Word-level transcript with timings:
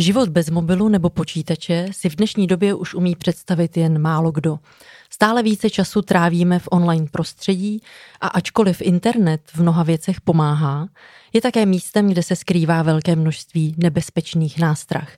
Život 0.00 0.28
bez 0.28 0.50
mobilu 0.50 0.88
nebo 0.88 1.10
počítače 1.10 1.86
si 1.92 2.08
v 2.08 2.16
dnešní 2.16 2.46
době 2.46 2.74
už 2.74 2.94
umí 2.94 3.16
představit 3.16 3.76
jen 3.76 3.98
málo 3.98 4.32
kdo. 4.32 4.58
Stále 5.10 5.42
více 5.42 5.70
času 5.70 6.02
trávíme 6.02 6.58
v 6.58 6.68
online 6.70 7.06
prostředí 7.10 7.82
a 8.20 8.28
ačkoliv 8.28 8.80
internet 8.80 9.40
v 9.54 9.62
mnoha 9.62 9.82
věcech 9.82 10.20
pomáhá, 10.20 10.88
je 11.32 11.40
také 11.40 11.66
místem, 11.66 12.08
kde 12.08 12.22
se 12.22 12.36
skrývá 12.36 12.82
velké 12.82 13.16
množství 13.16 13.74
nebezpečných 13.78 14.58
nástrah. 14.58 15.16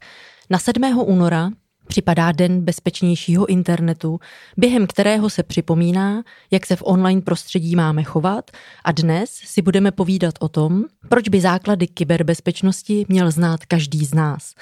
Na 0.51 0.59
7. 0.59 0.99
února 0.99 1.51
připadá 1.93 2.33
Den 2.33 2.61
bezpečnějšího 2.61 3.47
internetu, 3.47 4.21
během 4.57 4.87
kterého 4.87 5.31
se 5.31 5.43
připomíná, 5.43 6.23
jak 6.51 6.67
se 6.67 6.77
v 6.77 6.83
online 6.85 7.21
prostředí 7.21 7.77
máme 7.77 8.03
chovat 8.03 8.51
a 8.85 8.93
dnes 8.93 9.31
si 9.31 9.63
budeme 9.63 9.91
povídat 9.91 10.35
o 10.41 10.49
tom, 10.49 10.85
proč 11.09 11.29
by 11.29 11.41
základy 11.41 11.87
kyberbezpečnosti 11.87 13.07
měl 13.09 13.31
znát 13.31 13.67
každý 13.67 14.05
z 14.05 14.15
nás. 14.15 14.55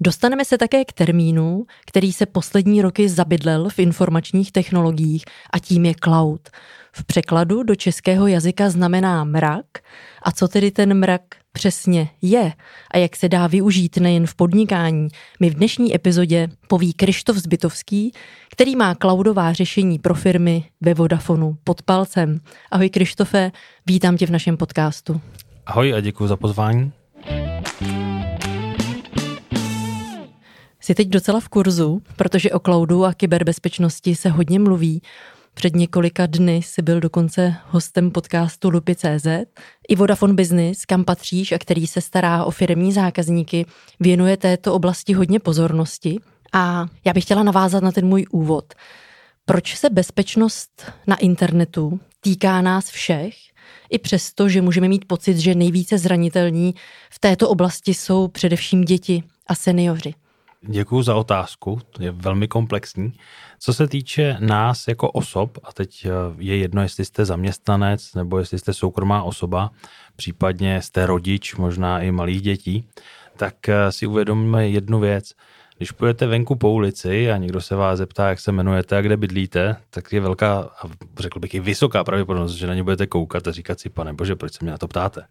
Dostaneme 0.00 0.44
se 0.44 0.58
také 0.58 0.84
k 0.84 0.92
termínu, 0.92 1.64
který 1.86 2.12
se 2.12 2.26
poslední 2.26 2.82
roky 2.82 3.08
zabydlel 3.08 3.68
v 3.68 3.78
informačních 3.78 4.52
technologiích 4.52 5.24
a 5.52 5.58
tím 5.58 5.84
je 5.84 5.94
cloud. 6.04 6.48
V 6.92 7.04
překladu 7.04 7.62
do 7.62 7.74
českého 7.74 8.26
jazyka 8.26 8.70
znamená 8.70 9.24
mrak. 9.24 9.66
A 10.22 10.32
co 10.32 10.48
tedy 10.48 10.70
ten 10.70 10.98
mrak 10.98 11.22
přesně 11.52 12.08
je 12.22 12.52
a 12.90 12.98
jak 12.98 13.16
se 13.16 13.28
dá 13.28 13.46
využít 13.46 13.96
nejen 13.96 14.26
v 14.26 14.34
podnikání, 14.34 15.08
mi 15.40 15.50
v 15.50 15.54
dnešní 15.54 15.94
epizodě 15.94 16.48
poví 16.68 16.92
Krištof 16.92 17.36
Zbytovský, 17.36 18.12
který 18.50 18.76
má 18.76 18.94
cloudová 18.94 19.52
řešení 19.52 19.98
pro 19.98 20.14
firmy 20.14 20.64
ve 20.80 20.94
Vodafonu 20.94 21.56
pod 21.64 21.82
palcem. 21.82 22.40
Ahoj 22.70 22.90
Krištofe, 22.90 23.52
vítám 23.86 24.16
tě 24.16 24.26
v 24.26 24.30
našem 24.30 24.56
podcastu. 24.56 25.20
Ahoj 25.66 25.94
a 25.94 26.00
děkuji 26.00 26.26
za 26.26 26.36
pozvání. 26.36 26.92
Jsi 30.80 30.94
teď 30.94 31.08
docela 31.08 31.40
v 31.40 31.48
kurzu, 31.48 32.02
protože 32.16 32.50
o 32.50 32.60
cloudu 32.60 33.04
a 33.04 33.14
kyberbezpečnosti 33.14 34.14
se 34.14 34.28
hodně 34.28 34.58
mluví. 34.58 35.02
Před 35.54 35.76
několika 35.76 36.26
dny 36.26 36.62
si 36.62 36.82
byl 36.82 37.00
dokonce 37.00 37.54
hostem 37.66 38.10
podcastu 38.10 38.70
Lupy.cz. 38.70 39.26
I 39.88 39.96
Vodafone 39.96 40.34
Business, 40.34 40.84
kam 40.84 41.04
patříš 41.04 41.52
a 41.52 41.58
který 41.58 41.86
se 41.86 42.00
stará 42.00 42.44
o 42.44 42.50
firmní 42.50 42.92
zákazníky, 42.92 43.66
věnuje 44.00 44.36
této 44.36 44.74
oblasti 44.74 45.12
hodně 45.12 45.40
pozornosti. 45.40 46.20
A 46.52 46.86
já 47.04 47.12
bych 47.12 47.24
chtěla 47.24 47.42
navázat 47.42 47.82
na 47.82 47.92
ten 47.92 48.06
můj 48.06 48.26
úvod. 48.30 48.74
Proč 49.44 49.76
se 49.76 49.90
bezpečnost 49.90 50.92
na 51.06 51.16
internetu 51.16 52.00
týká 52.20 52.60
nás 52.60 52.90
všech, 52.90 53.34
i 53.90 53.98
přesto, 53.98 54.48
že 54.48 54.62
můžeme 54.62 54.88
mít 54.88 55.04
pocit, 55.04 55.38
že 55.38 55.54
nejvíce 55.54 55.98
zranitelní 55.98 56.74
v 57.10 57.18
této 57.18 57.48
oblasti 57.48 57.94
jsou 57.94 58.28
především 58.28 58.84
děti 58.84 59.22
a 59.46 59.54
seniori? 59.54 60.14
Děkuji 60.68 61.02
za 61.02 61.14
otázku, 61.14 61.80
je 61.98 62.10
velmi 62.10 62.48
komplexní. 62.48 63.12
Co 63.58 63.74
se 63.74 63.88
týče 63.88 64.36
nás 64.40 64.88
jako 64.88 65.10
osob, 65.10 65.58
a 65.64 65.72
teď 65.72 66.06
eh, 66.06 66.10
je 66.38 66.56
jedno, 66.56 66.82
jestli 66.82 67.04
jste 67.04 67.24
zaměstnanec 67.24 68.14
nebo 68.14 68.38
jestli 68.38 68.58
jste 68.58 68.72
soukromá 68.72 69.22
osoba, 69.22 69.70
případně 70.16 70.82
jste 70.82 71.06
rodič, 71.06 71.54
možná 71.54 72.00
i 72.00 72.10
malých 72.10 72.42
dětí, 72.42 72.88
tak 73.36 73.68
eh, 73.68 73.92
si 73.92 74.06
uvědomíme 74.06 74.68
jednu 74.68 75.00
věc. 75.00 75.34
Když 75.76 75.90
půjdete 75.90 76.26
venku 76.26 76.56
po 76.56 76.70
ulici 76.70 77.30
a 77.30 77.36
někdo 77.36 77.60
se 77.60 77.76
vás 77.76 77.98
zeptá, 77.98 78.28
jak 78.28 78.40
se 78.40 78.50
jmenujete 78.50 78.96
a 78.96 79.00
kde 79.00 79.16
bydlíte, 79.16 79.76
tak 79.90 80.12
je 80.12 80.20
velká, 80.20 80.58
a 80.58 80.88
řekl 81.18 81.40
bych 81.40 81.54
i 81.54 81.60
vysoká 81.60 82.04
pravděpodobnost, 82.04 82.52
že 82.52 82.66
na 82.66 82.74
ně 82.74 82.82
budete 82.82 83.06
koukat 83.06 83.48
a 83.48 83.52
říkat 83.52 83.80
si, 83.80 83.88
pane 83.88 84.12
bože, 84.12 84.36
proč 84.36 84.52
se 84.52 84.58
mě 84.62 84.70
na 84.70 84.78
to 84.78 84.88
ptáte. 84.88 85.26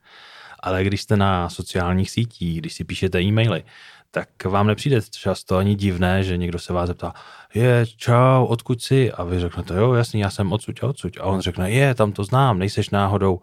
Ale 0.61 0.83
když 0.83 1.01
jste 1.01 1.17
na 1.17 1.49
sociálních 1.49 2.11
sítích, 2.11 2.57
když 2.57 2.73
si 2.73 2.83
píšete 2.83 3.21
e-maily, 3.21 3.63
tak 4.11 4.45
vám 4.45 4.67
nepřijde 4.67 5.01
často 5.11 5.57
ani 5.57 5.75
divné, 5.75 6.23
že 6.23 6.37
někdo 6.37 6.59
se 6.59 6.73
vás 6.73 6.87
zeptá, 6.87 7.13
je, 7.53 7.85
čau, 7.95 8.45
odkud 8.45 8.81
jsi? 8.81 9.11
A 9.11 9.23
vy 9.23 9.39
řeknete, 9.39 9.75
jo, 9.75 9.93
jasně, 9.93 10.23
já 10.23 10.29
jsem 10.29 10.51
odsud 10.51 10.83
a 10.83 10.87
odsud. 10.87 11.17
A 11.21 11.23
on 11.23 11.41
řekne, 11.41 11.71
je, 11.71 11.95
tam 11.95 12.11
to 12.11 12.23
znám, 12.23 12.59
nejseš 12.59 12.89
náhodou. 12.89 13.39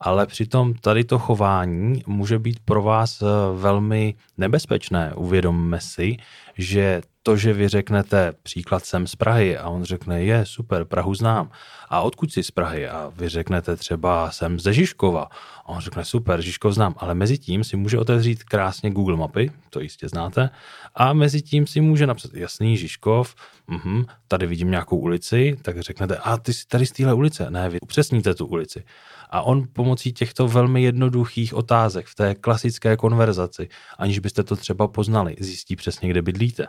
Ale 0.00 0.26
přitom 0.26 0.74
tady 0.74 1.04
to 1.04 1.18
chování 1.18 2.02
může 2.06 2.38
být 2.38 2.60
pro 2.64 2.82
vás 2.82 3.22
eh, 3.22 3.26
velmi 3.54 4.14
nebezpečné. 4.38 5.12
Uvědomme 5.14 5.80
si, 5.80 6.16
že 6.58 7.02
to, 7.26 7.36
že 7.36 7.52
vy 7.52 7.68
řeknete 7.68 8.32
příklad 8.42 8.84
jsem 8.84 9.06
z 9.06 9.16
Prahy 9.16 9.58
a 9.58 9.68
on 9.68 9.84
řekne, 9.84 10.22
je 10.22 10.46
super, 10.46 10.84
Prahu 10.84 11.14
znám. 11.14 11.50
A 11.88 12.00
odkud 12.00 12.32
jsi 12.32 12.42
z 12.42 12.50
Prahy? 12.50 12.88
A 12.88 13.12
vy 13.16 13.28
řeknete 13.28 13.76
třeba 13.76 14.30
jsem 14.30 14.60
ze 14.60 14.72
Žižkova. 14.72 15.28
A 15.64 15.68
on 15.68 15.80
řekne 15.80 16.04
super, 16.04 16.40
Žižkov 16.40 16.74
znám. 16.74 16.94
Ale 16.96 17.14
mezi 17.14 17.38
tím 17.38 17.64
si 17.64 17.76
může 17.76 17.98
otevřít 17.98 18.44
krásně 18.44 18.90
Google 18.90 19.16
mapy, 19.16 19.50
to 19.70 19.80
jistě 19.80 20.08
znáte. 20.08 20.50
A 20.94 21.12
mezi 21.12 21.42
tím 21.42 21.66
si 21.66 21.80
může 21.80 22.06
napsat 22.06 22.34
jasný 22.34 22.76
Žižkov, 22.76 23.34
uh-huh, 23.68 24.06
tady 24.28 24.46
vidím 24.46 24.70
nějakou 24.70 24.98
ulici, 24.98 25.56
tak 25.62 25.80
řeknete, 25.80 26.16
a 26.16 26.36
ty 26.36 26.52
jsi 26.54 26.66
tady 26.66 26.86
z 26.86 26.92
téhle 26.92 27.14
ulice. 27.14 27.50
Ne, 27.50 27.68
vy 27.68 27.80
upřesníte 27.80 28.34
tu 28.34 28.46
ulici. 28.46 28.84
A 29.30 29.42
on 29.42 29.68
pomocí 29.72 30.12
těchto 30.12 30.48
velmi 30.48 30.82
jednoduchých 30.82 31.54
otázek 31.54 32.06
v 32.06 32.14
té 32.14 32.34
klasické 32.34 32.96
konverzaci, 32.96 33.68
aniž 33.98 34.18
byste 34.18 34.42
to 34.42 34.56
třeba 34.56 34.88
poznali, 34.88 35.36
zjistí 35.40 35.76
přesně, 35.76 36.08
kde 36.08 36.22
bydlíte. 36.22 36.66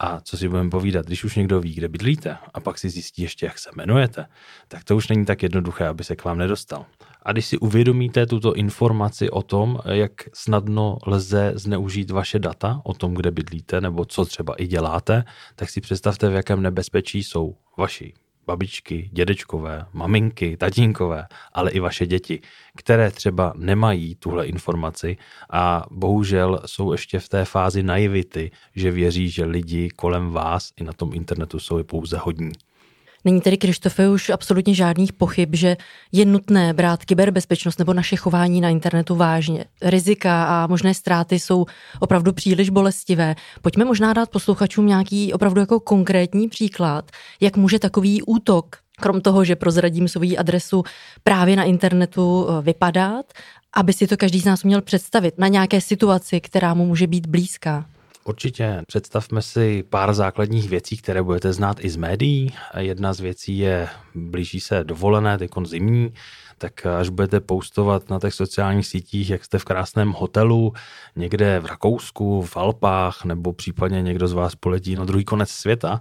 A 0.00 0.20
co 0.20 0.36
si 0.36 0.48
budeme 0.48 0.70
povídat, 0.70 1.06
když 1.06 1.24
už 1.24 1.36
někdo 1.36 1.60
ví, 1.60 1.74
kde 1.74 1.88
bydlíte 1.88 2.36
a 2.54 2.60
pak 2.60 2.78
si 2.78 2.90
zjistí 2.90 3.22
ještě, 3.22 3.46
jak 3.46 3.58
se 3.58 3.70
jmenujete, 3.74 4.26
tak 4.68 4.84
to 4.84 4.96
už 4.96 5.08
není 5.08 5.24
tak 5.24 5.42
jednoduché, 5.42 5.86
aby 5.86 6.04
se 6.04 6.16
k 6.16 6.24
vám 6.24 6.38
nedostal. 6.38 6.86
A 7.22 7.32
když 7.32 7.46
si 7.46 7.58
uvědomíte 7.58 8.26
tuto 8.26 8.54
informaci 8.54 9.30
o 9.30 9.42
tom, 9.42 9.78
jak 9.84 10.12
snadno 10.34 10.98
lze 11.06 11.52
zneužít 11.54 12.10
vaše 12.10 12.38
data 12.38 12.80
o 12.84 12.94
tom, 12.94 13.14
kde 13.14 13.30
bydlíte 13.30 13.80
nebo 13.80 14.04
co 14.04 14.24
třeba 14.24 14.54
i 14.54 14.66
děláte, 14.66 15.24
tak 15.56 15.70
si 15.70 15.80
představte, 15.80 16.28
v 16.28 16.34
jakém 16.34 16.62
nebezpečí 16.62 17.22
jsou 17.22 17.56
vaši 17.78 18.14
babičky, 18.48 19.10
dědečkové, 19.12 19.86
maminky, 19.92 20.56
tatínkové, 20.56 21.26
ale 21.52 21.70
i 21.70 21.80
vaše 21.80 22.06
děti, 22.06 22.40
které 22.76 23.10
třeba 23.10 23.52
nemají 23.56 24.14
tuhle 24.14 24.46
informaci 24.46 25.16
a 25.50 25.84
bohužel 25.90 26.60
jsou 26.66 26.92
ještě 26.92 27.18
v 27.18 27.28
té 27.28 27.44
fázi 27.44 27.82
naivity, 27.82 28.50
že 28.74 28.90
věří, 28.90 29.30
že 29.30 29.44
lidi 29.44 29.88
kolem 29.90 30.30
vás 30.30 30.72
i 30.76 30.84
na 30.84 30.92
tom 30.92 31.10
internetu 31.14 31.58
jsou 31.58 31.84
pouze 31.84 32.16
hodní. 32.18 32.52
Není 33.24 33.40
tedy, 33.40 33.56
Krištofe, 33.56 34.08
už 34.08 34.30
absolutně 34.30 34.74
žádných 34.74 35.12
pochyb, 35.12 35.54
že 35.54 35.76
je 36.12 36.24
nutné 36.24 36.72
brát 36.72 37.04
kyberbezpečnost 37.04 37.78
nebo 37.78 37.94
naše 37.94 38.16
chování 38.16 38.60
na 38.60 38.68
internetu 38.68 39.14
vážně. 39.14 39.64
Rizika 39.82 40.44
a 40.44 40.66
možné 40.66 40.94
ztráty 40.94 41.38
jsou 41.38 41.66
opravdu 42.00 42.32
příliš 42.32 42.70
bolestivé. 42.70 43.34
Pojďme 43.62 43.84
možná 43.84 44.12
dát 44.12 44.30
posluchačům 44.30 44.86
nějaký 44.86 45.32
opravdu 45.32 45.60
jako 45.60 45.80
konkrétní 45.80 46.48
příklad, 46.48 47.10
jak 47.40 47.56
může 47.56 47.78
takový 47.78 48.22
útok 48.22 48.76
krom 49.00 49.20
toho, 49.20 49.44
že 49.44 49.56
prozradím 49.56 50.08
svou 50.08 50.38
adresu 50.38 50.84
právě 51.22 51.56
na 51.56 51.64
internetu 51.64 52.46
eh, 52.48 52.62
vypadat, 52.62 53.32
aby 53.76 53.92
si 53.92 54.06
to 54.06 54.16
každý 54.16 54.40
z 54.40 54.44
nás 54.44 54.64
měl 54.64 54.82
představit 54.82 55.38
na 55.38 55.48
nějaké 55.48 55.80
situaci, 55.80 56.40
která 56.40 56.74
mu 56.74 56.86
může 56.86 57.06
být 57.06 57.26
blízká. 57.26 57.86
Určitě. 58.28 58.82
Představme 58.86 59.42
si 59.42 59.82
pár 59.82 60.14
základních 60.14 60.68
věcí, 60.68 60.96
které 60.96 61.22
budete 61.22 61.52
znát 61.52 61.84
i 61.84 61.90
z 61.90 61.96
médií. 61.96 62.54
Jedna 62.76 63.12
z 63.12 63.20
věcí 63.20 63.58
je, 63.58 63.88
blíží 64.14 64.60
se 64.60 64.84
dovolené, 64.84 65.38
teď 65.38 65.50
zimní, 65.64 66.12
tak 66.58 66.86
až 66.86 67.08
budete 67.08 67.40
postovat 67.40 68.10
na 68.10 68.20
těch 68.20 68.34
sociálních 68.34 68.86
sítích, 68.86 69.30
jak 69.30 69.44
jste 69.44 69.58
v 69.58 69.64
krásném 69.64 70.12
hotelu, 70.12 70.72
někde 71.16 71.60
v 71.60 71.66
Rakousku, 71.66 72.42
v 72.42 72.56
Alpách, 72.56 73.24
nebo 73.24 73.52
případně 73.52 74.02
někdo 74.02 74.28
z 74.28 74.32
vás 74.32 74.54
poletí 74.54 74.94
na 74.94 75.04
druhý 75.04 75.24
konec 75.24 75.50
světa, 75.50 76.00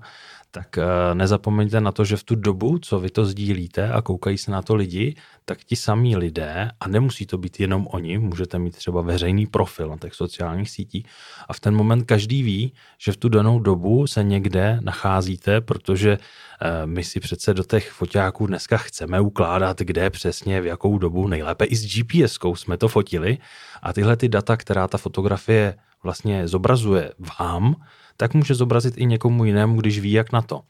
tak 0.51 0.77
eh, 0.77 0.85
nezapomeňte 1.13 1.81
na 1.81 1.91
to, 1.91 2.05
že 2.05 2.17
v 2.17 2.23
tu 2.23 2.35
dobu, 2.35 2.79
co 2.79 2.99
vy 2.99 3.09
to 3.09 3.25
sdílíte 3.25 3.91
a 3.91 4.01
koukají 4.01 4.37
se 4.37 4.51
na 4.51 4.61
to 4.61 4.75
lidi, 4.75 5.15
tak 5.45 5.63
ti 5.63 5.75
samí 5.75 6.15
lidé, 6.15 6.71
a 6.79 6.87
nemusí 6.87 7.25
to 7.25 7.37
být 7.37 7.59
jenom 7.59 7.87
oni, 7.91 8.17
můžete 8.17 8.59
mít 8.59 8.75
třeba 8.75 9.01
veřejný 9.01 9.47
profil 9.47 9.89
na 9.89 9.97
těch 9.97 10.13
sociálních 10.13 10.69
sítích 10.69 11.05
a 11.47 11.53
v 11.53 11.59
ten 11.59 11.75
moment 11.75 12.03
každý 12.03 12.43
ví, 12.43 12.73
že 12.97 13.11
v 13.11 13.17
tu 13.17 13.29
danou 13.29 13.59
dobu 13.59 14.07
se 14.07 14.23
někde 14.23 14.79
nacházíte, 14.81 15.61
protože 15.61 16.17
eh, 16.17 16.85
my 16.85 17.03
si 17.03 17.19
přece 17.19 17.53
do 17.53 17.63
těch 17.63 17.91
foťáků 17.91 18.47
dneska 18.47 18.77
chceme 18.77 19.21
ukládat, 19.21 19.79
kde 19.79 20.09
přesně, 20.09 20.61
v 20.61 20.65
jakou 20.65 20.97
dobu, 20.97 21.27
nejlépe 21.27 21.65
i 21.65 21.75
s 21.75 21.85
GPS-kou 21.85 22.55
jsme 22.55 22.77
to 22.77 22.87
fotili. 22.87 23.37
A 23.81 23.93
tyhle 23.93 24.17
ty 24.17 24.29
data, 24.29 24.57
která 24.57 24.87
ta 24.87 24.97
fotografie 24.97 25.75
vlastně 26.03 26.47
zobrazuje 26.47 27.11
vám, 27.39 27.75
tak 28.17 28.33
může 28.33 28.55
zobrazit 28.55 28.97
i 28.97 29.05
někomu 29.05 29.45
jinému, 29.45 29.81
když 29.81 29.99
ví, 29.99 30.11
jak 30.11 30.31
na 30.31 30.41
to. 30.41 30.61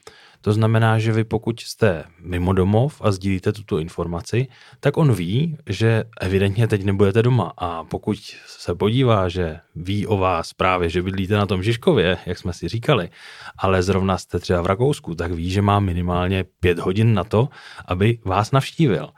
To 0.42 0.54
znamená, 0.54 1.00
že 1.00 1.12
vy 1.12 1.24
pokud 1.24 1.60
jste 1.60 2.04
mimo 2.22 2.54
domov 2.54 3.02
a 3.02 3.12
sdílíte 3.12 3.52
tuto 3.52 3.80
informaci, 3.80 4.48
tak 4.80 4.98
on 4.98 5.14
ví, 5.14 5.58
že 5.70 6.04
evidentně 6.22 6.68
teď 6.68 6.84
nebudete 6.84 7.24
doma 7.24 7.54
a 7.58 7.84
pokud 7.84 8.18
se 8.48 8.76
podívá, 8.76 9.30
že 9.30 9.60
ví 9.76 10.08
o 10.08 10.18
vás 10.18 10.54
právě, 10.54 10.90
že 10.90 11.02
bydlíte 11.02 11.34
na 11.34 11.46
tom 11.46 11.64
Žižkově, 11.64 12.18
jak 12.26 12.38
jsme 12.38 12.54
si 12.54 12.68
říkali, 12.68 13.10
ale 13.58 13.84
zrovna 13.84 14.18
jste 14.18 14.40
třeba 14.40 14.62
v 14.62 14.66
Rakousku, 14.66 15.16
tak 15.16 15.32
ví, 15.32 15.50
že 15.50 15.62
má 15.62 15.80
minimálně 15.80 16.46
pět 16.60 16.80
hodin 16.80 17.14
na 17.14 17.24
to, 17.24 17.50
aby 17.86 18.20
vás 18.26 18.52
navštívil. 18.52 19.10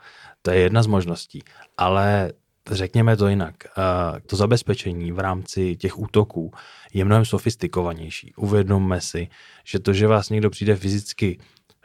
To 0.42 0.50
je 0.50 0.60
jedna 0.60 0.82
z 0.82 0.86
možností. 0.86 1.42
Ale 1.76 2.32
řekněme 2.70 3.16
to 3.16 3.28
jinak, 3.28 3.54
to 4.26 4.36
zabezpečení 4.36 5.12
v 5.12 5.18
rámci 5.18 5.76
těch 5.76 5.98
útoků 5.98 6.52
je 6.92 7.04
mnohem 7.04 7.24
sofistikovanější. 7.24 8.34
Uvědomme 8.34 9.00
si, 9.00 9.28
že 9.64 9.78
to, 9.78 9.92
že 9.92 10.06
vás 10.06 10.30
někdo 10.30 10.50
přijde 10.50 10.76
fyzicky 10.76 11.38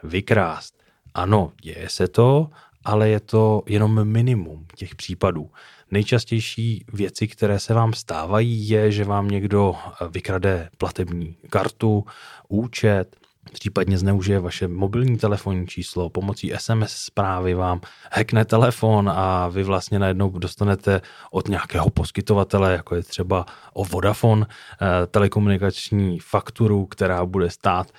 vykrást, 0.03 0.83
ano, 1.13 1.51
děje 1.61 1.89
se 1.89 2.07
to, 2.07 2.49
ale 2.83 3.09
je 3.09 3.19
to 3.19 3.63
jenom 3.67 4.03
minimum 4.03 4.65
těch 4.75 4.95
případů. 4.95 5.51
Nejčastější 5.91 6.85
věci, 6.93 7.27
které 7.27 7.59
se 7.59 7.73
vám 7.73 7.93
stávají, 7.93 8.69
je, 8.69 8.91
že 8.91 9.03
vám 9.03 9.27
někdo 9.27 9.75
vykrade 10.09 10.69
platební 10.77 11.37
kartu, 11.49 12.05
účet, 12.47 13.15
případně 13.51 13.97
zneužije 13.97 14.39
vaše 14.39 14.67
mobilní 14.67 15.17
telefonní 15.17 15.67
číslo, 15.67 16.09
pomocí 16.09 16.53
SMS 16.57 16.91
zprávy 16.91 17.53
vám 17.53 17.81
hackne 18.11 18.45
telefon 18.45 19.09
a 19.09 19.47
vy 19.47 19.63
vlastně 19.63 19.99
najednou 19.99 20.29
dostanete 20.29 21.01
od 21.31 21.47
nějakého 21.47 21.89
poskytovatele, 21.89 22.73
jako 22.73 22.95
je 22.95 23.03
třeba 23.03 23.45
o 23.73 23.85
Vodafone, 23.85 24.45
eh, 24.45 25.07
telekomunikační 25.07 26.19
fakturu, 26.19 26.85
která 26.85 27.25
bude 27.25 27.49
stát 27.49 27.91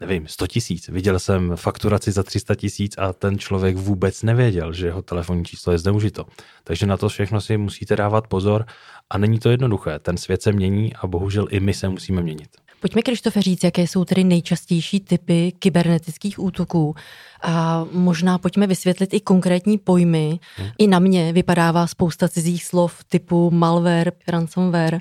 nevím, 0.00 0.28
100 0.28 0.46
tisíc. 0.46 0.88
Viděl 0.88 1.18
jsem 1.18 1.52
fakturaci 1.56 2.12
za 2.12 2.22
300 2.22 2.54
tisíc 2.54 2.98
a 2.98 3.12
ten 3.12 3.38
člověk 3.38 3.76
vůbec 3.76 4.22
nevěděl, 4.22 4.72
že 4.72 4.86
jeho 4.86 5.02
telefonní 5.02 5.44
číslo 5.44 5.72
je 5.72 5.78
zneužito. 5.78 6.24
Takže 6.64 6.86
na 6.86 6.96
to 6.96 7.08
všechno 7.08 7.40
si 7.40 7.56
musíte 7.56 7.96
dávat 7.96 8.26
pozor 8.26 8.66
a 9.10 9.18
není 9.18 9.38
to 9.38 9.50
jednoduché. 9.50 9.98
Ten 9.98 10.16
svět 10.16 10.42
se 10.42 10.52
mění 10.52 10.94
a 10.94 11.06
bohužel 11.06 11.46
i 11.50 11.60
my 11.60 11.74
se 11.74 11.88
musíme 11.88 12.22
měnit. 12.22 12.67
Pojďme, 12.80 13.02
Krištofe, 13.02 13.42
říct, 13.42 13.64
jaké 13.64 13.82
jsou 13.82 14.04
tedy 14.04 14.24
nejčastější 14.24 15.00
typy 15.00 15.52
kybernetických 15.58 16.38
útoků. 16.38 16.94
A 17.42 17.84
možná 17.92 18.38
pojďme 18.38 18.66
vysvětlit 18.66 19.14
i 19.14 19.20
konkrétní 19.20 19.78
pojmy. 19.78 20.38
Hmm. 20.56 20.68
I 20.78 20.86
na 20.86 20.98
mě 20.98 21.32
vypadává 21.32 21.86
spousta 21.86 22.28
cizích 22.28 22.64
slov 22.64 23.04
typu 23.04 23.50
malware, 23.50 24.12
ransomware. 24.28 25.00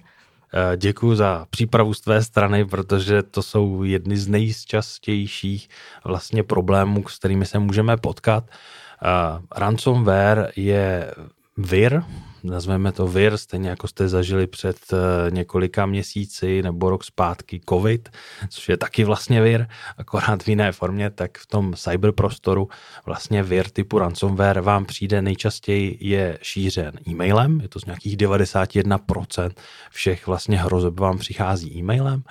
Eh, 0.54 0.78
Děkuji 0.78 1.16
za 1.16 1.46
přípravu 1.50 1.94
z 1.94 2.02
tvé 2.02 2.24
strany, 2.24 2.66
protože 2.66 3.24
to 3.24 3.44
jsou 3.44 3.84
jedny 3.84 4.18
z 4.18 4.28
nejčastějších 4.28 5.70
vlastně 6.06 6.44
problémů, 6.44 7.04
s 7.08 7.20
kterými 7.20 7.46
se 7.46 7.60
můžeme 7.60 7.98
potkat. 7.98 8.44
Uh, 9.04 9.42
ransomware 9.56 10.52
je 10.56 11.14
vir, 11.58 12.04
nazveme 12.44 12.92
to 12.92 13.08
vir, 13.08 13.38
stejně 13.38 13.70
jako 13.70 13.88
jste 13.88 14.08
zažili 14.08 14.48
před 14.48 14.78
eh, 14.94 15.32
několika 15.32 15.86
měsíci 15.86 16.62
nebo 16.62 16.90
rok 16.90 17.04
zpátky 17.04 17.62
covid, 17.70 18.10
což 18.50 18.70
je 18.70 18.78
taky 18.78 19.04
vlastně 19.04 19.42
vir, 19.42 19.68
akorát 19.98 20.44
v 20.44 20.48
jiné 20.48 20.72
formě, 20.72 21.10
tak 21.10 21.38
v 21.38 21.48
tom 21.48 21.74
cyberprostoru 21.74 22.70
vlastně 23.06 23.44
vir 23.44 23.70
typu 23.70 24.00
ransomware 24.00 24.62
vám 24.62 24.86
přijde 24.86 25.22
nejčastěji 25.22 25.98
je 26.02 26.40
šířen 26.42 26.92
e-mailem, 27.08 27.62
je 27.62 27.70
to 27.70 27.80
z 27.80 27.86
nějakých 27.86 28.18
91% 28.18 29.52
všech 29.92 30.28
vlastně 30.28 30.58
hrozeb 30.58 31.00
vám 31.00 31.18
přichází 31.18 31.80
e-mailem, 31.80 32.24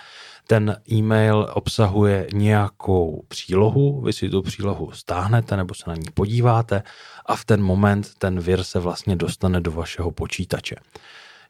ten 0.46 0.76
e-mail 0.92 1.48
obsahuje 1.54 2.26
nějakou 2.32 3.24
přílohu, 3.28 4.00
vy 4.00 4.12
si 4.12 4.28
tu 4.28 4.42
přílohu 4.42 4.90
stáhnete 4.92 5.56
nebo 5.56 5.74
se 5.74 5.84
na 5.86 5.96
ní 5.96 6.06
podíváte 6.14 6.82
a 7.26 7.36
v 7.36 7.44
ten 7.44 7.62
moment 7.62 8.14
ten 8.18 8.40
vir 8.40 8.64
se 8.64 8.78
vlastně 8.78 9.16
dostane 9.16 9.60
do 9.60 9.72
vašeho 9.72 10.10
počítače. 10.10 10.76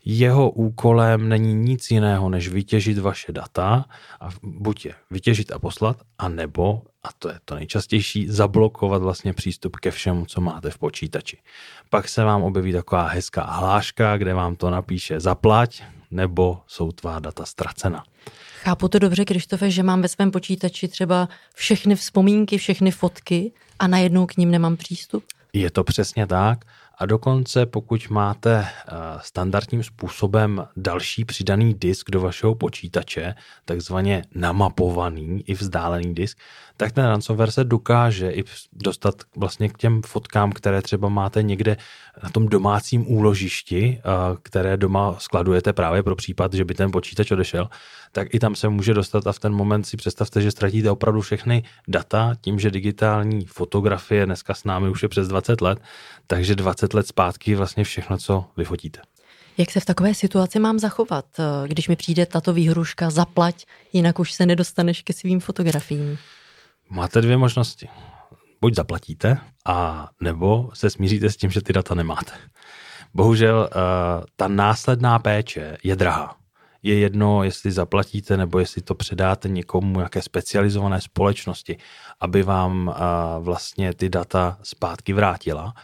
Jeho 0.08 0.50
úkolem 0.50 1.28
není 1.28 1.54
nic 1.54 1.90
jiného, 1.90 2.28
než 2.28 2.48
vytěžit 2.48 2.98
vaše 2.98 3.32
data 3.32 3.84
a 4.20 4.28
buď 4.42 4.84
je 4.84 4.94
vytěžit 5.10 5.52
a 5.52 5.58
poslat, 5.58 5.96
a 6.18 6.28
nebo, 6.28 6.82
a 7.02 7.08
to 7.18 7.28
je 7.28 7.38
to 7.44 7.54
nejčastější, 7.54 8.28
zablokovat 8.28 9.02
vlastně 9.02 9.32
přístup 9.32 9.76
ke 9.76 9.90
všemu, 9.90 10.26
co 10.26 10.40
máte 10.40 10.70
v 10.70 10.78
počítači. 10.78 11.38
Pak 11.90 12.08
se 12.08 12.24
vám 12.24 12.42
objeví 12.42 12.72
taková 12.72 13.06
hezká 13.08 13.44
hláška, 13.44 14.16
kde 14.16 14.34
vám 14.34 14.56
to 14.56 14.70
napíše 14.70 15.20
zaplať, 15.20 15.82
nebo 16.10 16.60
jsou 16.66 16.92
tvá 16.92 17.18
data 17.18 17.44
ztracena. 17.44 18.04
Chápu 18.66 18.88
to 18.88 18.98
dobře, 18.98 19.24
Krištofe, 19.24 19.70
že 19.70 19.82
mám 19.82 20.02
ve 20.02 20.08
svém 20.08 20.30
počítači 20.30 20.88
třeba 20.88 21.28
všechny 21.54 21.94
vzpomínky, 21.94 22.58
všechny 22.58 22.90
fotky 22.90 23.52
a 23.78 23.86
najednou 23.86 24.26
k 24.26 24.36
ním 24.36 24.50
nemám 24.50 24.76
přístup? 24.76 25.24
Je 25.52 25.70
to 25.70 25.84
přesně 25.84 26.26
tak. 26.26 26.64
A 26.98 27.06
dokonce, 27.06 27.66
pokud 27.66 28.08
máte 28.10 28.66
eh, 28.66 28.92
standardním 29.22 29.82
způsobem 29.82 30.66
další 30.76 31.24
přidaný 31.24 31.74
disk 31.74 32.10
do 32.10 32.20
vašeho 32.20 32.54
počítače, 32.54 33.34
takzvaně 33.64 34.24
namapovaný 34.34 35.42
i 35.46 35.54
vzdálený 35.54 36.14
disk, 36.14 36.38
tak 36.76 36.92
ten 36.92 37.04
ransomware 37.04 37.50
se 37.50 37.64
dokáže 37.64 38.30
i 38.30 38.44
dostat 38.72 39.14
vlastně 39.36 39.68
k 39.68 39.78
těm 39.78 40.02
fotkám, 40.02 40.52
které 40.52 40.82
třeba 40.82 41.08
máte 41.08 41.42
někde 41.42 41.76
na 42.22 42.30
tom 42.30 42.48
domácím 42.48 43.12
úložišti, 43.12 44.00
které 44.42 44.76
doma 44.76 45.16
skladujete 45.18 45.72
právě 45.72 46.02
pro 46.02 46.16
případ, 46.16 46.54
že 46.54 46.64
by 46.64 46.74
ten 46.74 46.90
počítač 46.90 47.30
odešel, 47.30 47.68
tak 48.12 48.34
i 48.34 48.38
tam 48.38 48.54
se 48.54 48.68
může 48.68 48.94
dostat 48.94 49.26
a 49.26 49.32
v 49.32 49.38
ten 49.38 49.52
moment 49.52 49.84
si 49.84 49.96
představte, 49.96 50.40
že 50.40 50.50
ztratíte 50.50 50.90
opravdu 50.90 51.20
všechny 51.20 51.62
data 51.88 52.34
tím, 52.40 52.58
že 52.58 52.70
digitální 52.70 53.46
fotografie 53.46 54.26
dneska 54.26 54.54
s 54.54 54.64
námi 54.64 54.88
už 54.88 55.02
je 55.02 55.08
přes 55.08 55.28
20 55.28 55.60
let, 55.60 55.78
takže 56.26 56.54
20 56.54 56.85
let 56.94 57.06
zpátky 57.06 57.54
vlastně 57.54 57.84
všechno, 57.84 58.18
co 58.18 58.44
vyfotíte. 58.56 59.00
Jak 59.58 59.70
se 59.70 59.80
v 59.80 59.84
takové 59.84 60.14
situaci 60.14 60.58
mám 60.58 60.78
zachovat, 60.78 61.24
když 61.66 61.88
mi 61.88 61.96
přijde 61.96 62.26
tato 62.26 62.52
výhruška 62.52 63.10
zaplať, 63.10 63.64
jinak 63.92 64.18
už 64.18 64.32
se 64.32 64.46
nedostaneš 64.46 65.02
ke 65.02 65.12
svým 65.12 65.40
fotografiím? 65.40 66.18
Máte 66.90 67.20
dvě 67.20 67.36
možnosti. 67.36 67.88
Buď 68.60 68.74
zaplatíte, 68.74 69.38
a 69.66 70.08
nebo 70.20 70.70
se 70.74 70.90
smíříte 70.90 71.30
s 71.30 71.36
tím, 71.36 71.50
že 71.50 71.60
ty 71.60 71.72
data 71.72 71.94
nemáte. 71.94 72.32
Bohužel 73.14 73.68
uh, 73.74 74.24
ta 74.36 74.48
následná 74.48 75.18
péče 75.18 75.76
je 75.84 75.96
drahá. 75.96 76.36
Je 76.82 76.98
jedno, 76.98 77.44
jestli 77.44 77.72
zaplatíte 77.72 78.36
nebo 78.36 78.58
jestli 78.58 78.82
to 78.82 78.94
předáte 78.94 79.48
někomu, 79.48 79.96
nějaké 79.96 80.22
specializované 80.22 81.00
společnosti, 81.00 81.76
aby 82.20 82.42
vám 82.42 82.88
uh, 82.88 83.44
vlastně 83.44 83.94
ty 83.94 84.08
data 84.08 84.58
zpátky 84.62 85.12
vrátila, 85.12 85.74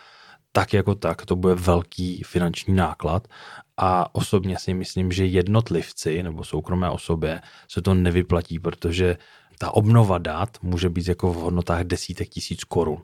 tak 0.53 0.73
jako 0.73 0.95
tak 0.95 1.27
to 1.27 1.37
bude 1.37 1.55
velký 1.55 2.23
finanční 2.23 2.75
náklad 2.75 3.29
a 3.77 4.15
osobně 4.15 4.59
si 4.59 4.75
myslím, 4.75 5.13
že 5.13 5.27
jednotlivci 5.27 6.23
nebo 6.23 6.45
soukromé 6.45 6.91
osobě 6.91 7.41
se 7.69 7.83
to 7.83 7.95
nevyplatí, 7.95 8.59
protože 8.59 9.17
ta 9.59 9.71
obnova 9.71 10.19
dat 10.19 10.59
může 10.63 10.89
být 10.89 11.09
jako 11.09 11.33
v 11.33 11.37
hodnotách 11.37 11.85
desítek 11.85 12.29
tisíc 12.29 12.65
korun. 12.65 13.03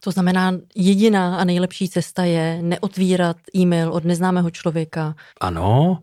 To 0.00 0.10
znamená, 0.10 0.52
jediná 0.74 1.36
a 1.36 1.44
nejlepší 1.44 1.88
cesta 1.88 2.24
je 2.24 2.62
neotvírat 2.62 3.36
e-mail 3.56 3.92
od 3.92 4.04
neznámého 4.04 4.50
člověka. 4.50 5.14
Ano, 5.40 6.02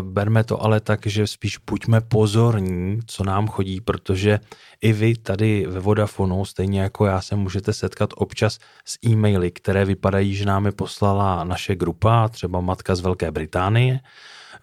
berme 0.00 0.44
to 0.44 0.62
ale 0.62 0.80
tak, 0.80 1.06
že 1.06 1.26
spíš 1.26 1.58
buďme 1.70 2.00
pozorní, 2.00 3.00
co 3.06 3.24
nám 3.24 3.48
chodí, 3.48 3.80
protože 3.80 4.40
i 4.80 4.92
vy 4.92 5.16
tady 5.16 5.66
ve 5.66 5.80
Vodafonu, 5.80 6.44
stejně 6.44 6.80
jako 6.80 7.06
já, 7.06 7.20
se 7.20 7.36
můžete 7.36 7.72
setkat 7.72 8.10
občas 8.16 8.58
s 8.84 8.98
e-maily, 9.06 9.50
které 9.50 9.84
vypadají, 9.84 10.34
že 10.34 10.46
nám 10.46 10.66
je 10.66 10.72
poslala 10.72 11.44
naše 11.44 11.76
grupa, 11.76 12.28
třeba 12.28 12.60
matka 12.60 12.94
z 12.94 13.00
Velké 13.00 13.30
Británie, 13.30 14.00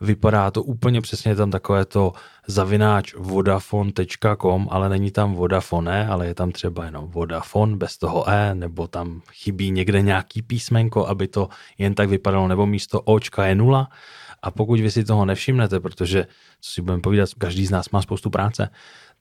vypadá 0.01 0.51
to 0.51 0.63
úplně 0.63 1.01
přesně 1.01 1.36
tam 1.36 1.51
takové 1.51 1.86
to 1.86 2.13
zavináč 2.48 3.13
vodafone.com, 3.17 4.67
ale 4.72 4.89
není 4.89 5.12
tam 5.12 5.33
Vodafone, 5.33 6.07
ale 6.07 6.27
je 6.27 6.36
tam 6.36 6.51
třeba 6.51 6.86
jenom 6.86 7.07
Vodafone 7.07 7.77
bez 7.77 7.98
toho 7.98 8.29
E, 8.29 8.55
nebo 8.55 8.88
tam 8.88 9.22
chybí 9.31 9.72
někde 9.72 10.01
nějaký 10.01 10.41
písmenko, 10.41 11.07
aby 11.07 11.27
to 11.27 11.50
jen 11.77 11.95
tak 11.95 12.10
vypadalo, 12.10 12.48
nebo 12.48 12.65
místo 12.65 13.01
Očka 13.01 13.45
je 13.45 13.55
nula. 13.55 13.89
A 14.43 14.51
pokud 14.51 14.79
vy 14.79 14.91
si 14.91 15.03
toho 15.03 15.25
nevšimnete, 15.25 15.79
protože, 15.79 16.27
co 16.62 16.71
si 16.71 16.81
budeme 16.81 17.01
povídat, 17.01 17.29
každý 17.38 17.65
z 17.65 17.71
nás 17.71 17.89
má 17.89 18.01
spoustu 18.01 18.29
práce, 18.29 18.69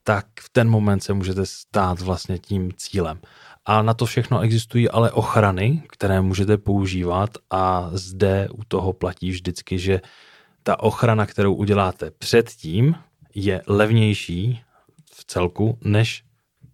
tak 0.05 0.27
v 0.41 0.49
ten 0.53 0.69
moment 0.71 1.01
se 1.01 1.13
můžete 1.13 1.47
stát 1.47 2.01
vlastně 2.01 2.39
tím 2.39 2.71
cílem. 2.77 3.21
A 3.65 3.83
na 3.83 3.95
to 3.95 4.07
všechno 4.07 4.41
existují 4.41 4.89
ale 4.89 5.11
ochrany, 5.11 5.83
které 5.89 6.21
můžete 6.21 6.57
používat 6.57 7.31
a 7.51 7.91
zde 7.93 8.49
u 8.53 8.65
toho 8.65 8.93
platí 8.93 9.31
vždycky, 9.31 9.79
že 9.79 10.01
ta 10.63 10.81
ochrana, 10.81 11.27
kterou 11.27 11.55
uděláte 11.55 12.11
předtím, 12.11 12.95
je 13.35 13.63
levnější 13.67 14.63
v 15.15 15.25
celku 15.25 15.79
než 15.85 16.25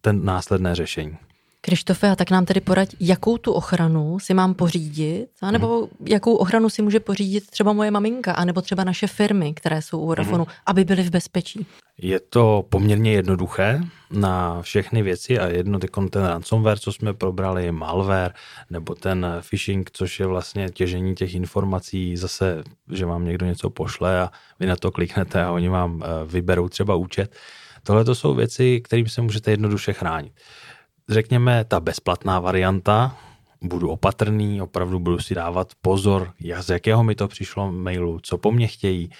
ten 0.01 0.25
následné 0.25 0.75
řešení. 0.75 1.19
Krištofe, 1.61 2.11
a 2.11 2.17
tak 2.17 2.31
nám 2.31 2.45
tedy 2.45 2.61
poraď, 2.61 2.89
jakou 3.01 3.39
tu 3.39 3.53
ochranu 3.53 4.19
si 4.19 4.35
mám 4.35 4.55
pořídit, 4.55 5.29
anebo 5.43 5.79
hmm. 5.79 6.09
jakou 6.09 6.35
ochranu 6.35 6.71
si 6.71 6.83
může 6.83 7.01
pořídit 7.01 7.51
třeba 7.51 7.73
moje 7.73 7.91
maminka, 7.91 8.33
anebo 8.33 8.61
třeba 8.61 8.85
naše 8.85 9.07
firmy, 9.07 9.55
které 9.55 9.83
jsou 9.83 10.01
u 10.01 10.07
Vodafonu, 10.07 10.45
hmm. 10.45 10.55
aby 10.67 10.85
byly 10.85 11.03
v 11.03 11.11
bezpečí. 11.11 11.67
Je 12.03 12.21
to 12.21 12.65
poměrně 12.69 13.13
jednoduché 13.13 13.81
na 14.11 14.63
všechny 14.63 15.03
věci 15.03 15.39
a 15.39 15.47
jedno 15.47 15.79
ten 16.11 16.23
ransomware, 16.23 16.79
co 16.79 16.93
jsme 16.93 17.15
probrali, 17.15 17.73
malware, 17.73 18.33
nebo 18.71 18.95
ten 18.95 19.27
phishing, 19.51 19.91
což 19.93 20.21
je 20.21 20.27
vlastně 20.27 20.69
těžení 20.69 21.15
těch 21.15 21.35
informací, 21.35 22.17
zase, 22.17 22.63
že 22.93 23.07
vám 23.07 23.25
někdo 23.25 23.47
něco 23.47 23.71
pošle 23.71 24.21
a 24.21 24.31
vy 24.61 24.67
na 24.67 24.77
to 24.77 24.91
kliknete 24.91 25.43
a 25.43 25.53
oni 25.53 25.69
vám 25.69 26.03
eh, 26.03 26.07
vyberou 26.27 26.69
třeba 26.69 26.95
účet. 26.95 27.37
Tohle 27.83 28.05
to 28.05 28.15
jsou 28.15 28.35
věci, 28.35 28.81
kterým 28.81 29.09
se 29.09 29.23
můžete 29.23 29.51
jednoduše 29.51 29.93
chránit 29.93 30.33
řekněme, 31.09 31.65
ta 31.65 31.81
bezplatná 31.81 32.41
varianta, 32.41 33.17
budu 33.63 33.91
opatrný, 33.91 34.63
opravdu 34.63 34.99
budu 34.99 35.19
si 35.19 35.35
dávat 35.35 35.73
pozor, 35.83 36.33
jak, 36.41 36.63
z 36.63 36.71
jakého 36.71 37.05
mi 37.05 37.15
to 37.15 37.29
přišlo 37.29 37.73
mailu, 37.73 38.19
co 38.23 38.39
po 38.39 38.53
mně 38.53 38.67
chtějí. 38.67 39.11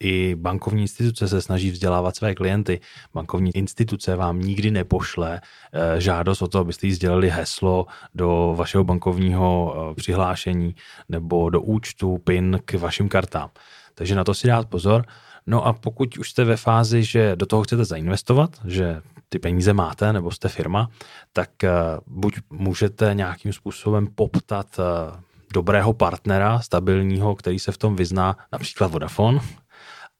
I 0.00 0.34
bankovní 0.34 0.82
instituce 0.82 1.28
se 1.28 1.42
snaží 1.42 1.70
vzdělávat 1.70 2.16
své 2.16 2.34
klienty. 2.34 2.80
Bankovní 3.14 3.56
instituce 3.56 4.16
vám 4.16 4.40
nikdy 4.40 4.70
nepošle 4.70 5.40
eh, 5.72 6.00
žádost 6.00 6.42
o 6.42 6.48
to, 6.48 6.58
abyste 6.58 6.86
jí 6.86 6.92
sdělili 6.92 7.30
heslo 7.30 7.86
do 8.14 8.54
vašeho 8.56 8.84
bankovního 8.84 9.74
eh, 9.76 9.94
přihlášení 9.94 10.74
nebo 11.08 11.50
do 11.50 11.60
účtu, 11.60 12.18
PIN 12.18 12.60
k 12.64 12.74
vašim 12.74 13.08
kartám. 13.08 13.50
Takže 13.94 14.14
na 14.14 14.24
to 14.24 14.34
si 14.34 14.46
dát 14.46 14.68
pozor. 14.68 15.04
No 15.46 15.66
a 15.66 15.72
pokud 15.72 16.18
už 16.18 16.30
jste 16.30 16.44
ve 16.44 16.56
fázi, 16.56 17.04
že 17.04 17.36
do 17.36 17.46
toho 17.46 17.62
chcete 17.62 17.84
zainvestovat, 17.84 18.60
že 18.64 19.02
ty 19.28 19.38
peníze 19.38 19.72
máte 19.72 20.12
nebo 20.12 20.30
jste 20.30 20.48
firma, 20.48 20.90
tak 21.32 21.64
eh, 21.64 21.70
buď 22.06 22.38
můžete 22.50 23.10
nějakým 23.14 23.52
způsobem 23.52 24.06
poptat 24.14 24.66
eh, 24.78 25.20
dobrého 25.54 25.92
partnera, 25.92 26.60
stabilního, 26.60 27.34
který 27.34 27.58
se 27.58 27.72
v 27.72 27.78
tom 27.78 27.96
vyzná, 27.96 28.36
například 28.52 28.90
Vodafone, 28.90 29.40